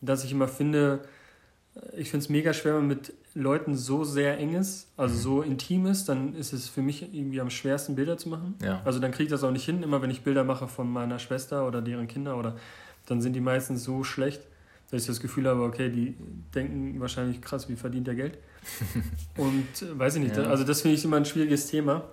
[0.00, 1.00] dass ich immer finde,
[1.96, 5.20] ich finde es mega schwer, wenn man mit Leuten so sehr eng ist, also mhm.
[5.20, 8.56] so intim ist, dann ist es für mich irgendwie am schwersten, Bilder zu machen.
[8.60, 8.82] Ja.
[8.84, 11.20] Also dann kriege ich das auch nicht hin, immer wenn ich Bilder mache von meiner
[11.20, 12.56] Schwester oder deren Kinder oder
[13.10, 14.42] dann sind die meistens so schlecht,
[14.90, 16.16] dass ich das Gefühl habe, okay, die
[16.54, 18.38] denken wahrscheinlich krass, wie verdient der Geld.
[19.36, 20.44] Und äh, weiß ich nicht, ja.
[20.44, 22.04] also das finde ich immer ein schwieriges Thema.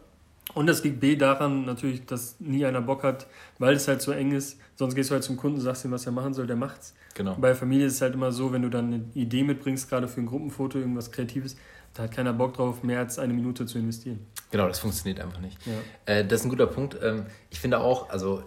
[0.53, 3.27] Und das liegt B daran natürlich, dass nie einer Bock hat,
[3.60, 4.57] weil es halt so eng ist.
[4.75, 6.93] Sonst gehst du halt zum Kunden, sagst ihm, was er machen soll, der macht's.
[7.15, 7.36] Genau.
[7.36, 10.21] Bei Familie ist es halt immer so, wenn du dann eine Idee mitbringst, gerade für
[10.21, 11.57] ein Gruppenfoto, irgendwas Kreatives,
[11.93, 14.25] da hat keiner Bock drauf, mehr als eine Minute zu investieren.
[14.51, 15.57] Genau, das funktioniert einfach nicht.
[15.65, 15.73] Ja.
[16.13, 16.97] Äh, das ist ein guter Punkt.
[17.01, 18.43] Ähm, ich finde auch, also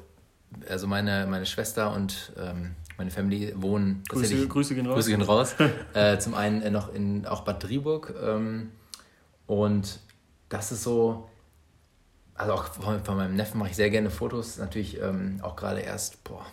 [0.68, 4.02] also meine, meine Schwester und ähm, meine Family wohnen.
[4.08, 4.94] Grüße, Grüße gehen raus.
[4.94, 5.54] Grüße gehen raus.
[5.94, 8.14] äh, zum einen äh, noch in auch Bad Driburg.
[8.22, 8.70] Ähm,
[9.46, 10.00] und
[10.48, 11.28] das ist so,
[12.34, 14.58] also auch von, von meinem Neffen mache ich sehr gerne Fotos.
[14.58, 16.44] Natürlich ähm, auch gerade erst, boah,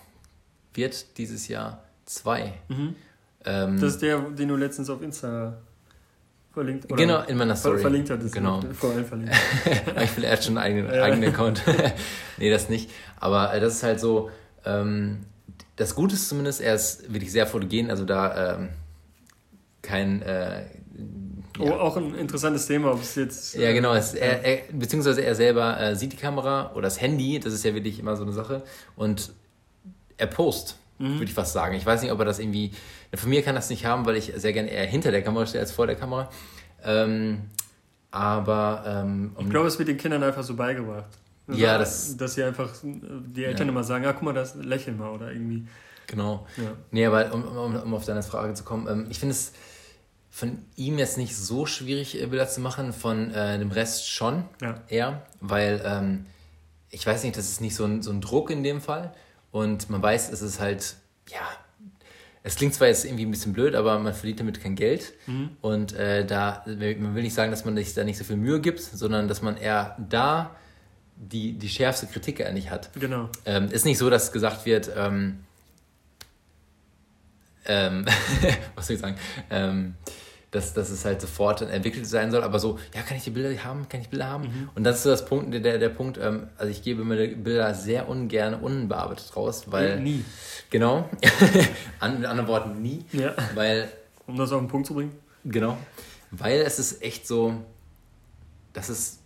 [0.73, 2.53] wird dieses Jahr zwei.
[2.69, 2.95] Mhm.
[3.45, 5.57] Ähm, das ist der, den du letztens auf Insta
[6.57, 7.79] verlinkt oder Genau, in meiner Story.
[7.79, 8.61] Verlinkt hat es genau.
[8.73, 9.33] vor allem verlinkt.
[10.03, 11.61] ich finde, er hat schon einen eigenen, eigenen Account.
[12.37, 12.89] nee, das nicht.
[13.19, 14.31] Aber äh, das ist halt so,
[14.65, 15.19] ähm,
[15.75, 18.69] das Gute ist zumindest, er ist wirklich sehr fotogen, also da ähm,
[19.83, 20.23] kein.
[20.23, 20.65] Äh,
[21.59, 23.55] oh, auch ein interessantes Thema, ob es jetzt.
[23.55, 23.93] Äh, ja, genau.
[23.93, 27.63] Es, er, er, beziehungsweise er selber äh, sieht die Kamera oder das Handy, das ist
[27.63, 28.63] ja wirklich immer so eine Sache.
[28.95, 29.31] Und
[30.17, 31.13] er post, mhm.
[31.13, 31.75] würde ich fast sagen.
[31.75, 32.71] Ich weiß nicht, ob er das irgendwie
[33.15, 35.61] von mir kann das nicht haben, weil ich sehr gerne eher hinter der Kamera stehe
[35.61, 36.29] als vor der Kamera.
[36.83, 37.43] Ähm,
[38.11, 38.83] aber.
[38.85, 41.09] Ähm, um ich glaube, es wird den Kindern einfach so beigebracht.
[41.47, 42.17] Also, ja, das.
[42.17, 43.71] Dass sie einfach die Eltern ja.
[43.71, 45.67] immer sagen: Ah, guck mal, das lächeln mal oder irgendwie.
[46.07, 46.47] Genau.
[46.55, 46.71] Ja.
[46.91, 49.51] Nee, aber um, um, um auf deine Frage zu kommen, ähm, ich finde es
[50.29, 54.45] von ihm jetzt nicht so schwierig, äh, Bilder zu machen, von äh, dem Rest schon
[54.61, 54.81] ja.
[54.87, 56.25] eher, weil ähm,
[56.89, 59.13] ich weiß nicht, das ist nicht so ein, so ein Druck in dem Fall
[59.51, 60.95] und man weiß, es ist halt,
[61.29, 61.41] ja,
[62.43, 65.13] es klingt zwar jetzt irgendwie ein bisschen blöd, aber man verdient damit kein Geld.
[65.25, 65.49] Mhm.
[65.61, 68.61] Und äh, da, man will nicht sagen, dass man sich da nicht so viel Mühe
[68.61, 70.55] gibt, sondern dass man eher da
[71.17, 72.89] die, die schärfste Kritik eigentlich hat.
[72.93, 73.29] Genau.
[73.45, 75.39] Ähm, ist nicht so, dass gesagt wird, ähm,
[77.65, 78.05] ähm,
[78.75, 79.17] was soll ich sagen,
[79.49, 79.95] ähm,
[80.51, 83.63] dass, dass es halt sofort entwickelt sein soll, aber so, ja, kann ich die Bilder
[83.63, 84.45] haben, kann ich Bilder haben?
[84.45, 84.69] Mhm.
[84.75, 87.35] Und das ist so das Punkt, der, der Punkt, ähm, also ich gebe mir die
[87.35, 89.99] Bilder sehr ungern unbearbeitet raus, weil...
[89.99, 90.23] Nie.
[90.69, 91.09] Genau.
[91.99, 93.03] An, mit anderen Worten, nie.
[93.11, 93.33] Ja.
[93.55, 93.89] Weil...
[94.25, 95.11] Um das auf den Punkt zu bringen.
[95.43, 95.77] Genau.
[96.31, 97.53] Weil es ist echt so,
[98.73, 99.19] das ist,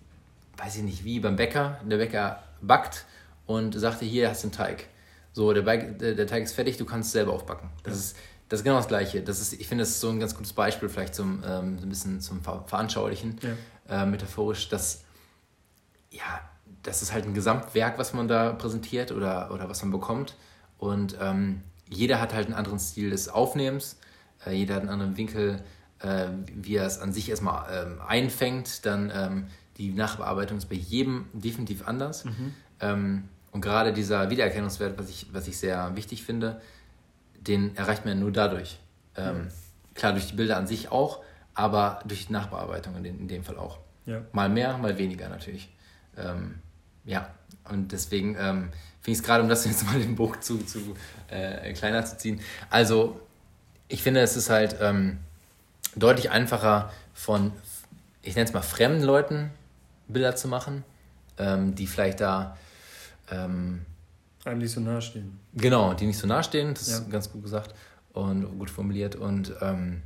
[0.57, 3.05] weiß ich nicht wie, beim Bäcker, der Bäcker backt
[3.45, 4.87] und sagte, hier hast du einen Teig.
[5.33, 7.69] So, der, der, der Teig ist fertig, du kannst es selber aufbacken.
[7.83, 7.99] Das ja.
[7.99, 8.17] ist
[8.51, 9.21] das ist genau das Gleiche.
[9.21, 11.85] Das ist, ich finde, das ist so ein ganz gutes Beispiel vielleicht zum ähm, so
[11.85, 13.39] ein bisschen zum Ver Veranschaulichen,
[13.87, 14.03] ja.
[14.03, 15.05] äh, metaphorisch, dass
[16.09, 16.41] ja,
[16.83, 20.35] das ist halt ein Gesamtwerk, was man da präsentiert oder, oder was man bekommt.
[20.77, 23.97] Und ähm, jeder hat halt einen anderen Stil des Aufnehmens,
[24.45, 25.63] äh, jeder hat einen anderen Winkel,
[25.99, 28.85] äh, wie er es an sich erstmal ähm, einfängt.
[28.85, 29.47] Dann ähm,
[29.77, 32.25] die Nachbearbeitung ist bei jedem definitiv anders.
[32.25, 32.53] Mhm.
[32.81, 36.59] Ähm, und gerade dieser Wiedererkennungswert, was ich, was ich sehr wichtig finde,
[37.47, 38.79] den erreicht man ja nur dadurch.
[39.17, 39.47] Ähm,
[39.93, 41.23] klar, durch die Bilder an sich auch,
[41.53, 43.79] aber durch die Nachbearbeitung in, den, in dem Fall auch.
[44.05, 44.21] Ja.
[44.31, 45.69] Mal mehr, mal weniger natürlich.
[46.17, 46.59] Ähm,
[47.03, 47.29] ja,
[47.69, 48.69] und deswegen ähm,
[49.01, 50.95] finde ich es gerade, um das jetzt mal den Buch zu, zu
[51.29, 52.39] äh, kleiner zu ziehen.
[52.69, 53.19] Also,
[53.87, 55.19] ich finde, es ist halt ähm,
[55.95, 57.51] deutlich einfacher von,
[58.21, 59.51] ich nenne es mal fremden Leuten
[60.07, 60.83] Bilder zu machen,
[61.37, 62.57] ähm, die vielleicht da
[63.29, 63.85] ähm,
[64.45, 65.39] einem nicht so nahe stehen.
[65.53, 66.97] Genau, die nicht so nahe stehen, das Ja.
[66.97, 67.73] ist ganz gut gesagt
[68.13, 69.15] und gut formuliert.
[69.15, 70.01] Und ähm,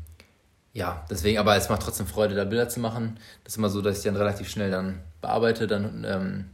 [0.73, 3.17] ja, deswegen, aber es macht trotzdem Freude, da Bilder zu machen.
[3.43, 6.45] Das ist immer so, dass ich dann relativ schnell dann bearbeite, dann ähm,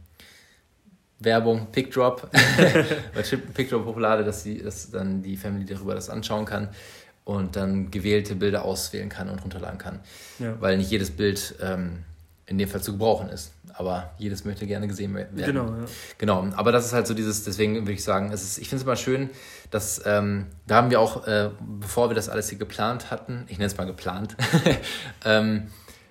[1.18, 3.22] Werbung, Pickdrop, bei
[3.54, 6.68] Pickdrop hochlade, dass, die, dass dann die Family darüber das anschauen kann
[7.24, 10.00] und dann gewählte Bilder auswählen kann und runterladen kann.
[10.38, 10.60] Ja.
[10.60, 12.04] Weil nicht jedes Bild ähm,
[12.46, 13.52] in dem Fall zu gebrauchen ist.
[13.74, 15.36] Aber jedes möchte gerne gesehen werden.
[15.36, 15.84] Genau, ja.
[16.18, 18.80] Genau, aber das ist halt so dieses, deswegen würde ich sagen, es ist, ich finde
[18.80, 19.30] es immer schön,
[19.70, 21.50] dass ähm, da haben wir auch, äh,
[21.80, 24.36] bevor wir das alles hier geplant hatten, ich nenne es mal geplant,
[25.24, 25.68] ähm,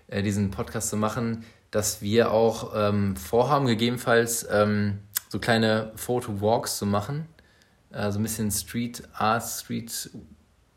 [0.08, 5.00] äh, diesen Podcast zu machen, dass wir auch ähm, vorhaben, gegebenenfalls ähm,
[5.30, 7.28] so kleine Photo-Walks zu machen,
[7.92, 10.10] äh, so ein bisschen Street Art, Street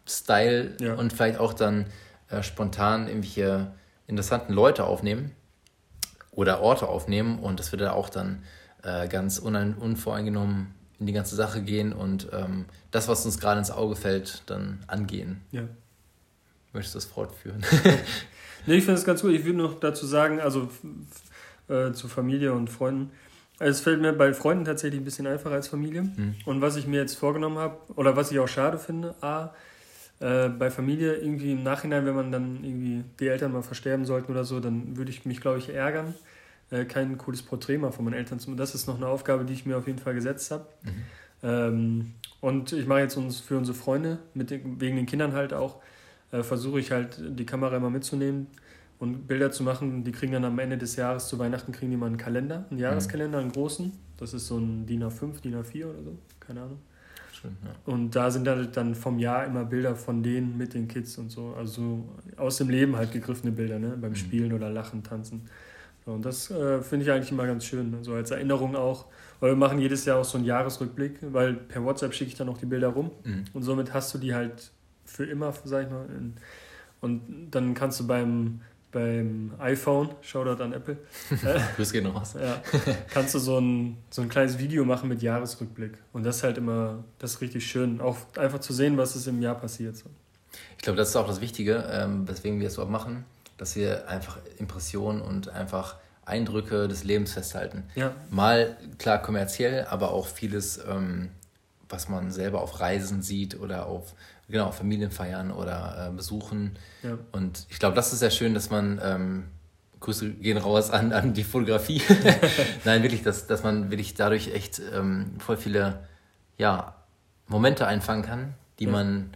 [0.06, 0.94] Style Ja.
[0.94, 1.86] und vielleicht auch dann
[2.28, 3.72] äh, spontan irgendwelche
[4.06, 5.32] interessanten Leute aufnehmen
[6.34, 8.42] oder Orte aufnehmen und dass wir da auch dann
[8.82, 13.70] äh, ganz unvoreingenommen in die ganze Sache gehen und ähm, das, was uns gerade ins
[13.70, 15.40] Auge fällt, dann angehen.
[15.52, 15.62] ja.
[16.72, 17.64] Möchtest du das fortführen?
[18.66, 19.32] Nee, ich finde es ganz gut.
[19.32, 20.68] Ich würde noch dazu sagen, also
[21.68, 23.10] äh, zu Familie und Freunden.
[23.58, 26.02] Also Es fällt mir bei Freunden tatsächlich ein bisschen einfacher als Familie.
[26.02, 26.34] Mhm.
[26.44, 29.50] Und was ich mir jetzt vorgenommen habe, oder was ich auch schade finde, A,
[30.20, 34.30] äh, bei Familie irgendwie im Nachhinein, wenn man dann irgendwie die Eltern mal versterben sollten
[34.30, 36.14] oder so, dann würde ich mich, glaube ich, ärgern,
[36.70, 38.58] äh, kein cooles Porträt mal von meinen Eltern zu machen.
[38.58, 40.66] Das ist noch eine Aufgabe, die ich mir auf jeden Fall gesetzt habe.
[41.42, 45.52] Ähm, und ich mache jetzt uns für unsere Freunde, mit den, wegen den Kindern halt
[45.52, 45.82] auch,
[46.32, 48.46] äh, versuche ich halt die Kamera immer mitzunehmen
[48.98, 50.04] und Bilder zu machen.
[50.04, 52.80] Die kriegen dann am Ende des Jahres zu Weihnachten kriegen die mal einen Kalender, einen
[52.80, 53.92] Jahreskalender, einen großen.
[54.16, 56.78] Das ist so ein DIN A5, DIN A4 oder so, keine Ahnung.
[57.44, 57.92] Schön, ja.
[57.92, 61.30] Und da sind halt dann vom Jahr immer Bilder von denen mit den Kids und
[61.30, 61.54] so.
[61.58, 62.04] Also
[62.36, 63.98] aus dem Leben halt gegriffene Bilder, ne?
[64.00, 65.42] Beim Spielen oder Lachen, Tanzen.
[66.06, 67.90] So, und das äh, finde ich eigentlich immer ganz schön.
[67.90, 67.98] ne?
[68.02, 69.06] So als Erinnerung auch.
[69.40, 72.48] Weil wir machen jedes Jahr auch so einen Jahresrückblick, weil per WhatsApp schicke ich dann
[72.48, 73.10] auch die Bilder rum.
[73.24, 73.44] Mhm.
[73.52, 74.70] Und somit hast du die halt
[75.04, 76.06] für immer, sag ich mal.
[77.00, 77.20] Und
[77.50, 78.60] dann kannst du beim,
[78.94, 80.96] beim iPhone, Shoutout an Apple,
[81.76, 82.34] Grüß geht noch was.
[82.34, 82.62] ja,
[83.12, 85.98] kannst du so ein, so ein kleines Video machen mit Jahresrückblick.
[86.12, 88.00] Und das ist halt immer, das ist richtig schön.
[88.00, 89.96] Auch einfach zu sehen, was ist im Jahr passiert.
[89.96, 90.06] So.
[90.78, 93.24] Ich glaube, das ist auch das Wichtige, ähm, weswegen wir es überhaupt machen,
[93.58, 97.82] dass wir einfach Impressionen und einfach Eindrücke des Lebens festhalten.
[97.96, 101.30] Ja, Mal klar kommerziell, aber auch vieles, ähm,
[101.88, 104.14] was man selber auf Reisen sieht oder auf
[104.48, 106.78] genau, Familienfeiern oder äh, Besuchen.
[107.02, 107.18] ja.
[107.32, 109.44] Und ich glaube, das ist sehr schön, dass man, ähm,
[110.00, 112.02] Grüße gehen raus an, an die Fotografie.
[112.84, 116.00] Nein, wirklich, dass, dass man wirklich dadurch echt ähm, voll viele
[116.58, 116.94] ja,
[117.46, 118.90] Momente einfangen kann, die Ja.
[118.90, 119.30] man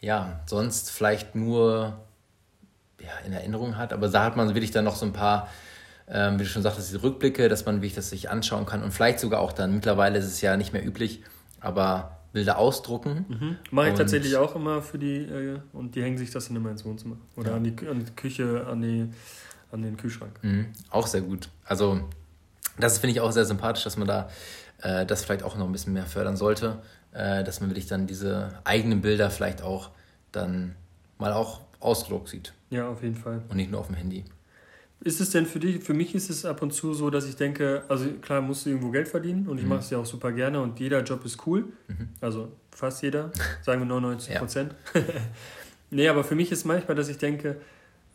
[0.00, 1.98] ja sonst vielleicht nur
[3.02, 3.92] ja, in Erinnerung hat.
[3.92, 5.48] Aber da hat man wirklich dann noch so ein paar,
[6.08, 8.92] ähm, wie du schon sagtest, diese Rückblicke, dass man wirklich das sich anschauen kann und
[8.92, 11.22] vielleicht sogar auch dann, mittlerweile ist es ja nicht mehr üblich,
[11.60, 13.24] aber Bilder ausdrucken.
[13.28, 13.56] Mhm.
[13.70, 16.70] Mache ich tatsächlich auch immer für die, äh, und die hängen sich das dann immer
[16.70, 17.16] ins Wohnzimmer.
[17.34, 17.56] Oder Ja.
[17.56, 19.08] an, die, an die Küche, an, die,
[19.72, 20.38] an den Kühlschrank.
[20.42, 21.48] Mhm, auch sehr gut.
[21.64, 22.02] Also,
[22.78, 24.28] das finde ich auch sehr sympathisch, dass man da
[24.82, 26.82] äh, das vielleicht auch noch ein bisschen mehr fördern sollte,
[27.12, 29.90] äh, dass man wirklich dann diese eigenen Bilder vielleicht auch
[30.32, 30.76] dann
[31.16, 33.40] mal auch ausgedruckt sieht Ja, auf jeden Fall.
[33.48, 34.24] und nicht nur auf dem Handy.
[35.04, 37.36] Ist es denn für dich, für mich ist es ab und zu so, dass ich
[37.36, 39.68] denke, also klar musst du irgendwo Geld verdienen und ich Mhm.
[39.70, 41.66] mache es ja auch super gerne und jeder Job ist cool.
[41.88, 42.08] Mhm.
[42.20, 43.30] Also fast jeder,
[43.62, 44.74] sagen wir 99 Prozent.
[45.90, 47.56] nee, aber für mich ist manchmal, dass ich denke,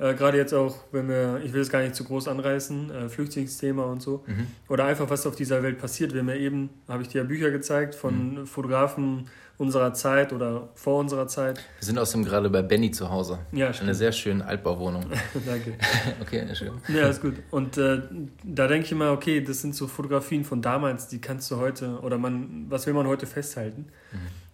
[0.01, 3.09] äh, gerade jetzt auch, wenn wir, ich will es gar nicht zu groß anreißen, äh,
[3.09, 4.47] Flüchtlingsthema und so, Mhm.
[4.67, 6.13] oder einfach was auf dieser Welt passiert.
[6.13, 9.27] Wir haben ja eben, habe ich dir ja Bücher gezeigt von Fotografen
[9.57, 11.57] unserer Zeit oder vor unserer Zeit.
[11.79, 13.37] Wir sind außerdem gerade bei Benny zu Hause.
[13.51, 13.95] Ja, Eine stimmt.
[13.95, 15.05] sehr schöne Altbauwohnung.
[15.45, 15.73] Danke.
[16.21, 16.71] Okay, schön.
[16.87, 17.35] Ja, ist gut.
[17.51, 18.01] Und äh,
[18.43, 21.99] da denke ich immer, okay, das sind so Fotografien von damals, die kannst du heute,
[22.01, 23.85] oder man, was will man heute festhalten?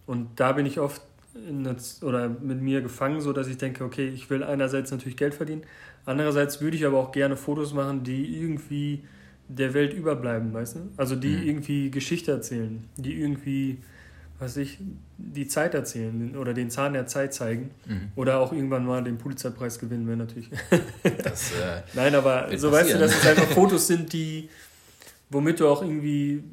[0.05, 1.01] Und da bin ich oft
[2.01, 5.63] oder mit mir gefangen, so dass ich denke, okay, ich will einerseits natürlich Geld verdienen,
[6.05, 9.03] andererseits würde ich aber auch gerne Fotos machen, die irgendwie
[9.47, 10.79] der Welt überbleiben, weißt du?
[10.97, 11.43] Also die Mhm.
[11.47, 13.77] irgendwie Geschichte erzählen, die irgendwie,
[14.39, 14.77] was ich,
[15.17, 18.11] die Zeit erzählen oder den Zahn der Zeit zeigen Mhm.
[18.15, 20.49] oder auch irgendwann mal den Pulitzerpreis gewinnen, wäre natürlich
[21.23, 22.99] Das, äh, Nein, aber so weißt du, passieren.
[22.99, 24.49] dass es einfach Fotos sind, die,
[25.29, 26.43] womit du auch irgendwie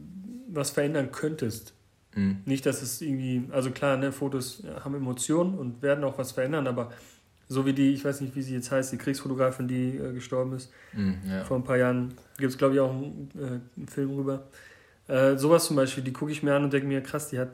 [0.53, 1.74] was verändern könntest.
[2.15, 2.37] Mh.
[2.47, 6.67] Nicht, dass es irgendwie, also klar, ne, Fotos haben Emotionen und werden auch was verändern,
[6.67, 6.93] aber
[7.49, 10.55] So wie die, ich weiß nicht, wie sie jetzt heißt, die Kriegsfotografin, die äh, gestorben
[10.55, 10.71] ist.
[10.93, 11.45] Mm, ja.
[11.45, 14.49] Vor ein paar Jahren gibt es, glaube ich, auch einen, äh, einen Film rüber.
[15.09, 17.51] Äh, sowas zum Beispiel, die gucke ich mir an und denke mir, krass, die hat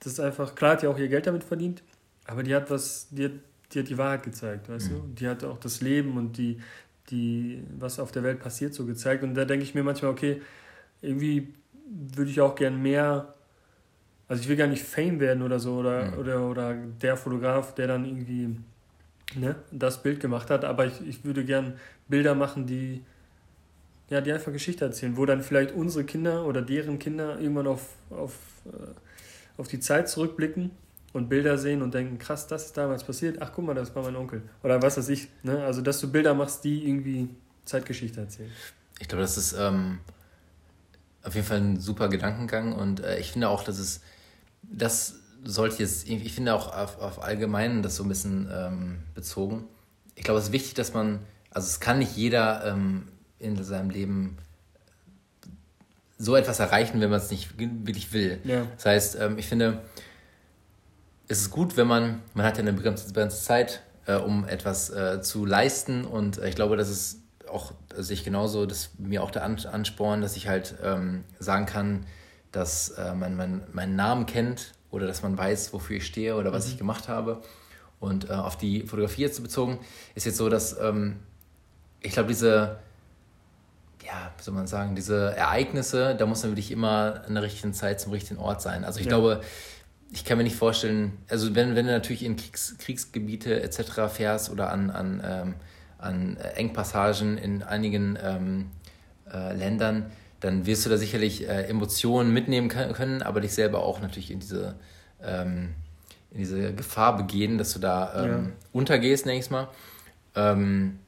[0.00, 1.82] das einfach, klar hat die auch ihr Geld damit verdient,
[2.26, 3.32] aber die hat was, die hat
[3.72, 4.94] die, hat die Wahrheit gezeigt, weißt mhm.
[4.94, 5.02] du?
[5.18, 6.60] Die hat auch das Leben und die,
[7.10, 9.24] die, was auf der Welt passiert, so gezeigt.
[9.24, 10.40] Und da denke ich mir manchmal, okay,
[11.02, 11.52] irgendwie
[12.14, 13.34] würde ich auch gern mehr,
[14.28, 16.18] also ich will gar nicht Fame werden oder so, oder, mhm.
[16.18, 18.56] oder, oder der Fotograf, der dann irgendwie
[19.34, 21.74] ne, das Bild gemacht hat, aber ich, ich würde gern
[22.08, 23.02] Bilder machen, die,
[24.10, 27.88] ja, die einfach Geschichte erzählen, wo dann vielleicht unsere Kinder oder deren Kinder irgendwann auf,
[28.10, 28.34] auf,
[28.66, 30.70] äh, auf die Zeit zurückblicken
[31.12, 34.02] und Bilder sehen und denken, krass, das ist damals passiert, ach guck mal, das war
[34.02, 34.42] mein Onkel.
[34.62, 35.28] Oder was weiß ich.
[35.42, 35.64] Ne?
[35.64, 37.28] Also, dass du Bilder machst, die irgendwie
[37.64, 38.50] Zeitgeschichte erzählen.
[39.00, 39.98] Ich glaube, das ist ähm,
[41.22, 44.02] auf jeden Fall ein super Gedankengang und äh, ich finde auch, dass es,
[44.70, 45.14] das
[45.44, 49.64] sollte jetzt, ich finde auch auf, auf allgemein das so ein bisschen ähm, bezogen.
[50.14, 53.08] Ich glaube, es ist wichtig, dass man, also es kann nicht jeder ähm,
[53.38, 54.38] in seinem Leben
[56.18, 58.40] so etwas erreichen, wenn man es nicht wirklich will.
[58.44, 58.66] Ja.
[58.76, 59.82] Das heißt, ähm, ich finde,
[61.28, 65.20] es ist gut, wenn man, man hat ja eine begrenzte Zeit, äh, um etwas äh,
[65.20, 69.30] zu leisten und äh, ich glaube, das ist auch, also ich genauso, dass mir auch
[69.30, 72.06] der Ansporn, dass ich halt ähm, sagen kann,
[72.56, 76.52] dass äh, man, man meinen Namen kennt oder dass man weiß, wofür ich stehe oder
[76.52, 76.72] was mhm.
[76.72, 77.42] ich gemacht habe.
[78.00, 79.78] Und äh, auf die Fotografie jetzt bezogen,
[80.14, 81.16] ist jetzt so, dass ähm,
[82.00, 82.78] ich glaube, diese,
[84.04, 87.74] ja, wie soll man sagen, diese Ereignisse, da muss man wirklich immer an der richtigen
[87.74, 88.84] Zeit zum richtigen Ort sein.
[88.84, 89.10] Also ich ja.
[89.10, 89.42] glaube,
[90.12, 94.08] ich kann mir nicht vorstellen, also wenn, wenn du natürlich in Kriegs, Kriegsgebiete etc.
[94.08, 95.54] fährst oder an, an, ähm,
[95.98, 98.70] an Engpassagen in einigen ähm,
[99.30, 100.10] äh, Ländern,
[100.40, 104.40] dann wirst du da sicherlich äh, Emotionen mitnehmen können, aber dich selber auch natürlich in
[104.40, 104.74] diese,
[105.22, 105.74] ähm,
[106.30, 108.52] in diese Gefahr begehen, dass du da ähm, ja.
[108.72, 109.68] untergehst, nenne ich es mal.
[110.34, 110.98] Ähm,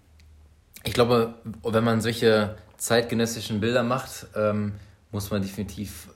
[0.84, 4.74] ich glaube, wenn man solche zeitgenössischen Bilder macht, ähm,
[5.10, 6.08] muss man definitiv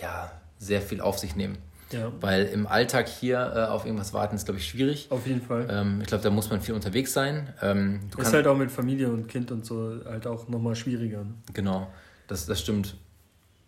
[0.00, 1.58] ja, sehr viel auf sich nehmen.
[1.92, 2.10] Ja.
[2.20, 5.08] Weil im Alltag hier äh, auf irgendwas warten ist, glaube ich, schwierig.
[5.10, 5.68] Auf jeden Fall.
[5.70, 7.52] Ähm, ich glaube, da muss man viel unterwegs sein.
[7.60, 11.24] Ähm, ist halt auch mit Familie und Kind und so halt auch nochmal schwieriger.
[11.24, 11.34] Ne?
[11.52, 11.88] Genau,
[12.26, 12.96] das, das stimmt.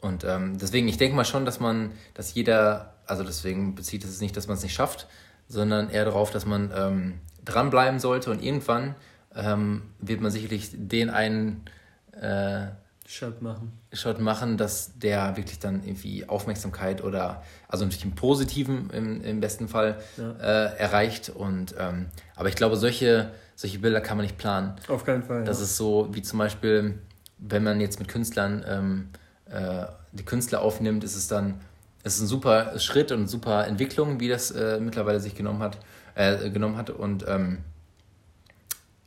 [0.01, 4.21] Und ähm, deswegen, ich denke mal schon, dass man, dass jeder, also deswegen bezieht es
[4.21, 5.07] nicht, dass man es nicht schafft,
[5.49, 8.95] sondern eher darauf, dass man ähm, dranbleiben sollte und irgendwann
[9.35, 11.65] ähm, wird man sicherlich den einen
[12.13, 12.67] äh,
[13.07, 13.73] Shot machen.
[13.93, 19.41] Shot machen, dass der wirklich dann irgendwie Aufmerksamkeit oder, also natürlich im Positiven im, im
[19.41, 20.31] besten Fall ja.
[20.33, 21.29] äh, erreicht.
[21.29, 24.75] Und ähm, aber ich glaube, solche, solche Bilder kann man nicht planen.
[24.89, 25.45] Auf keinen Fall.
[25.45, 25.65] Das ja.
[25.65, 26.99] ist so wie zum Beispiel,
[27.39, 29.09] wenn man jetzt mit Künstlern ähm,
[29.51, 31.61] äh, die Künstler aufnimmt, ist es dann,
[32.03, 35.79] ist ein super Schritt und eine super Entwicklung, wie das äh, mittlerweile sich genommen hat,
[36.15, 36.91] äh, genommen hat.
[36.91, 37.59] Und ähm,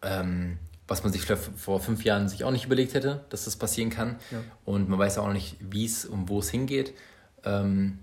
[0.01, 0.57] ähm,
[0.88, 4.15] was man sich vor fünf Jahren sich auch nicht überlegt hätte, dass das passieren kann.
[4.32, 4.39] Ja.
[4.63, 6.93] Und man weiß auch nicht, wie es und wo es hingeht.
[7.43, 7.99] Ähm,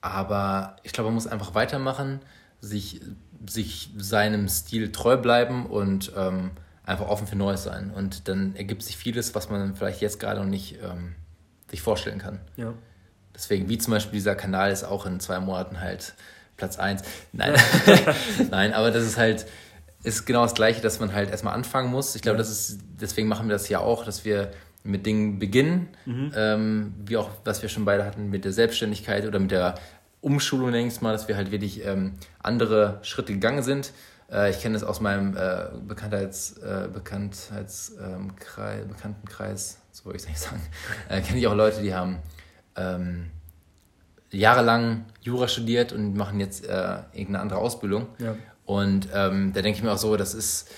[0.00, 2.20] aber ich glaube, man muss einfach weitermachen,
[2.60, 3.00] sich,
[3.46, 6.52] sich seinem Stil treu bleiben und ähm,
[6.84, 7.90] einfach offen für Neues sein.
[7.90, 11.14] Und dann ergibt sich vieles, was man vielleicht jetzt gerade noch nicht ähm,
[11.70, 12.40] sich vorstellen kann.
[12.56, 12.74] Ja.
[13.34, 16.14] Deswegen, wie zum Beispiel dieser Kanal ist auch in zwei Monaten halt
[16.56, 17.02] Platz 1.
[17.32, 17.54] Nein,
[18.50, 19.46] Nein, aber das ist halt,
[20.02, 22.14] ist genau das Gleiche, dass man halt erstmal anfangen muss.
[22.14, 24.50] Ich glaube, das ist, deswegen machen wir das ja auch, dass wir
[24.84, 26.32] mit Dingen beginnen, mhm.
[26.34, 29.76] ähm, wie auch, was wir schon beide hatten mit der Selbstständigkeit oder mit der
[30.20, 33.92] Umschulung, denke ich mal, dass wir halt wirklich ähm, andere Schritte gegangen sind.
[34.32, 40.16] Äh, ich kenne das aus meinem äh, Bekanntheits, äh, Bekanntheits, ähm, Kreis, Bekanntenkreis, so wollte
[40.16, 40.62] ich es nicht sagen,
[41.08, 42.18] äh, kenne ich auch Leute, die haben
[42.76, 43.30] ähm,
[44.30, 48.06] jahrelang Jura studiert und machen jetzt äh, irgendeine andere Ausbildung.
[48.18, 48.34] Ja.
[48.64, 50.70] Und ähm, da denke ich mir auch so, das ist,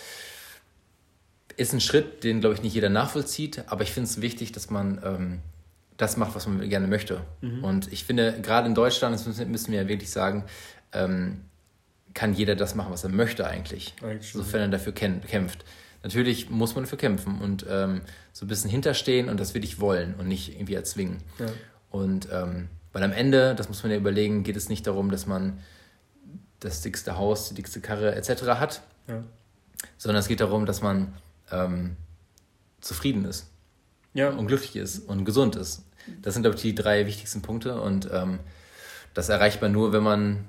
[1.57, 4.70] ist ein Schritt, den, glaube ich, nicht jeder nachvollzieht, aber ich finde es wichtig, dass
[4.70, 5.40] man ähm,
[5.96, 7.20] das macht, was man gerne möchte.
[7.40, 7.62] Mhm.
[7.62, 10.44] Und ich finde, gerade in Deutschland, das müssen, müssen wir ja wirklich sagen,
[10.92, 11.42] ähm,
[12.14, 15.64] kann jeder das machen, was er möchte eigentlich, eigentlich sofern er dafür kämpft.
[16.02, 18.02] Natürlich muss man dafür kämpfen und ähm,
[18.32, 21.18] so ein bisschen hinterstehen und das wirklich wollen und nicht irgendwie erzwingen.
[21.38, 21.46] Ja.
[21.90, 25.26] Und ähm, weil am Ende, das muss man ja überlegen, geht es nicht darum, dass
[25.26, 25.58] man
[26.60, 28.42] das dickste Haus, die dickste Karre etc.
[28.58, 29.22] hat, ja.
[29.96, 31.14] sondern es geht darum, dass man
[31.50, 31.96] ähm,
[32.80, 33.48] zufrieden ist
[34.12, 34.30] ja.
[34.30, 35.84] und glücklich ist und gesund ist.
[36.22, 38.40] Das sind, glaube ich, die drei wichtigsten Punkte und ähm,
[39.14, 40.48] das erreicht man nur, wenn man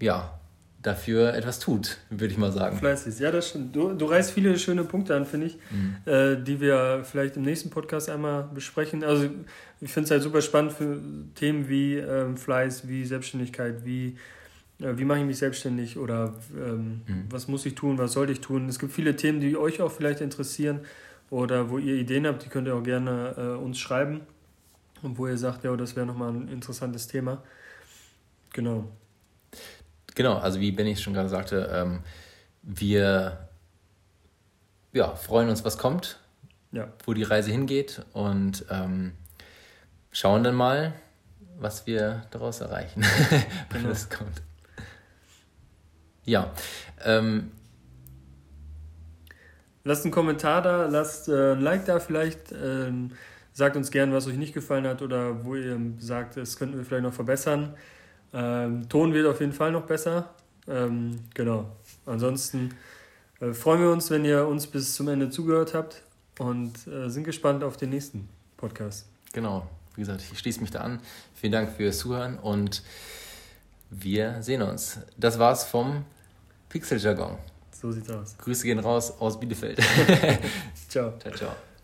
[0.00, 0.38] ja
[0.82, 2.78] dafür etwas tut, würde ich mal sagen.
[2.78, 3.74] Fleißig, ja, das stimmt.
[3.74, 5.96] Du, du reißt viele schöne Punkte an, finde ich, mhm.
[6.04, 9.02] äh, die wir vielleicht im nächsten Podcast einmal besprechen.
[9.02, 9.28] Also
[9.80, 10.98] ich finde es halt super spannend für
[11.34, 14.16] Themen wie ähm, Fleiß, wie Selbstständigkeit, wie
[14.78, 17.24] wie mache ich mich selbstständig oder ähm, mhm.
[17.30, 18.68] was muss ich tun, was sollte ich tun.
[18.68, 20.80] Es gibt viele Themen, die euch auch vielleicht interessieren
[21.30, 24.20] oder wo ihr Ideen habt, die könnt ihr auch gerne äh, uns schreiben
[25.02, 27.42] und wo ihr sagt, ja, das wäre nochmal ein interessantes Thema.
[28.52, 28.88] Genau.
[30.16, 32.00] Genau, also wie Benny schon gerade sagte, ähm,
[32.62, 33.46] wir
[34.92, 36.18] ja, freuen uns, was kommt,
[36.72, 36.88] ja.
[37.04, 39.12] wo die Reise hingeht und ähm,
[40.10, 40.94] schauen dann mal,
[41.58, 43.02] was wir daraus erreichen,
[43.70, 43.90] wenn genau.
[43.90, 44.42] das kommt.
[46.24, 46.50] Ja.
[47.04, 47.52] Ähm,
[49.84, 52.52] lasst einen Kommentar da, lasst äh, ein Like da vielleicht.
[52.52, 53.12] Ähm,
[53.52, 56.84] sagt uns gerne, was euch nicht gefallen hat oder wo ihr sagt, es könnten wir
[56.84, 57.74] vielleicht noch verbessern.
[58.36, 60.28] Ähm, Ton wird auf jeden Fall noch besser.
[60.68, 61.64] Ähm, genau.
[62.04, 62.74] Ansonsten
[63.40, 66.02] äh, freuen wir uns, wenn ihr uns bis zum Ende zugehört habt
[66.38, 68.28] und äh, sind gespannt auf den nächsten
[68.58, 69.06] Podcast.
[69.32, 69.66] Genau.
[69.94, 71.00] Wie gesagt, ich schließe mich da an.
[71.34, 72.82] Vielen Dank fürs Zuhören und
[73.88, 74.98] wir sehen uns.
[75.16, 76.04] Das war's vom
[76.68, 77.38] Pixeljargon.
[77.72, 78.36] So sieht's aus.
[78.36, 79.78] Grüße gehen raus aus Bielefeld.
[80.88, 81.14] ciao.
[81.18, 81.75] Ciao, ciao.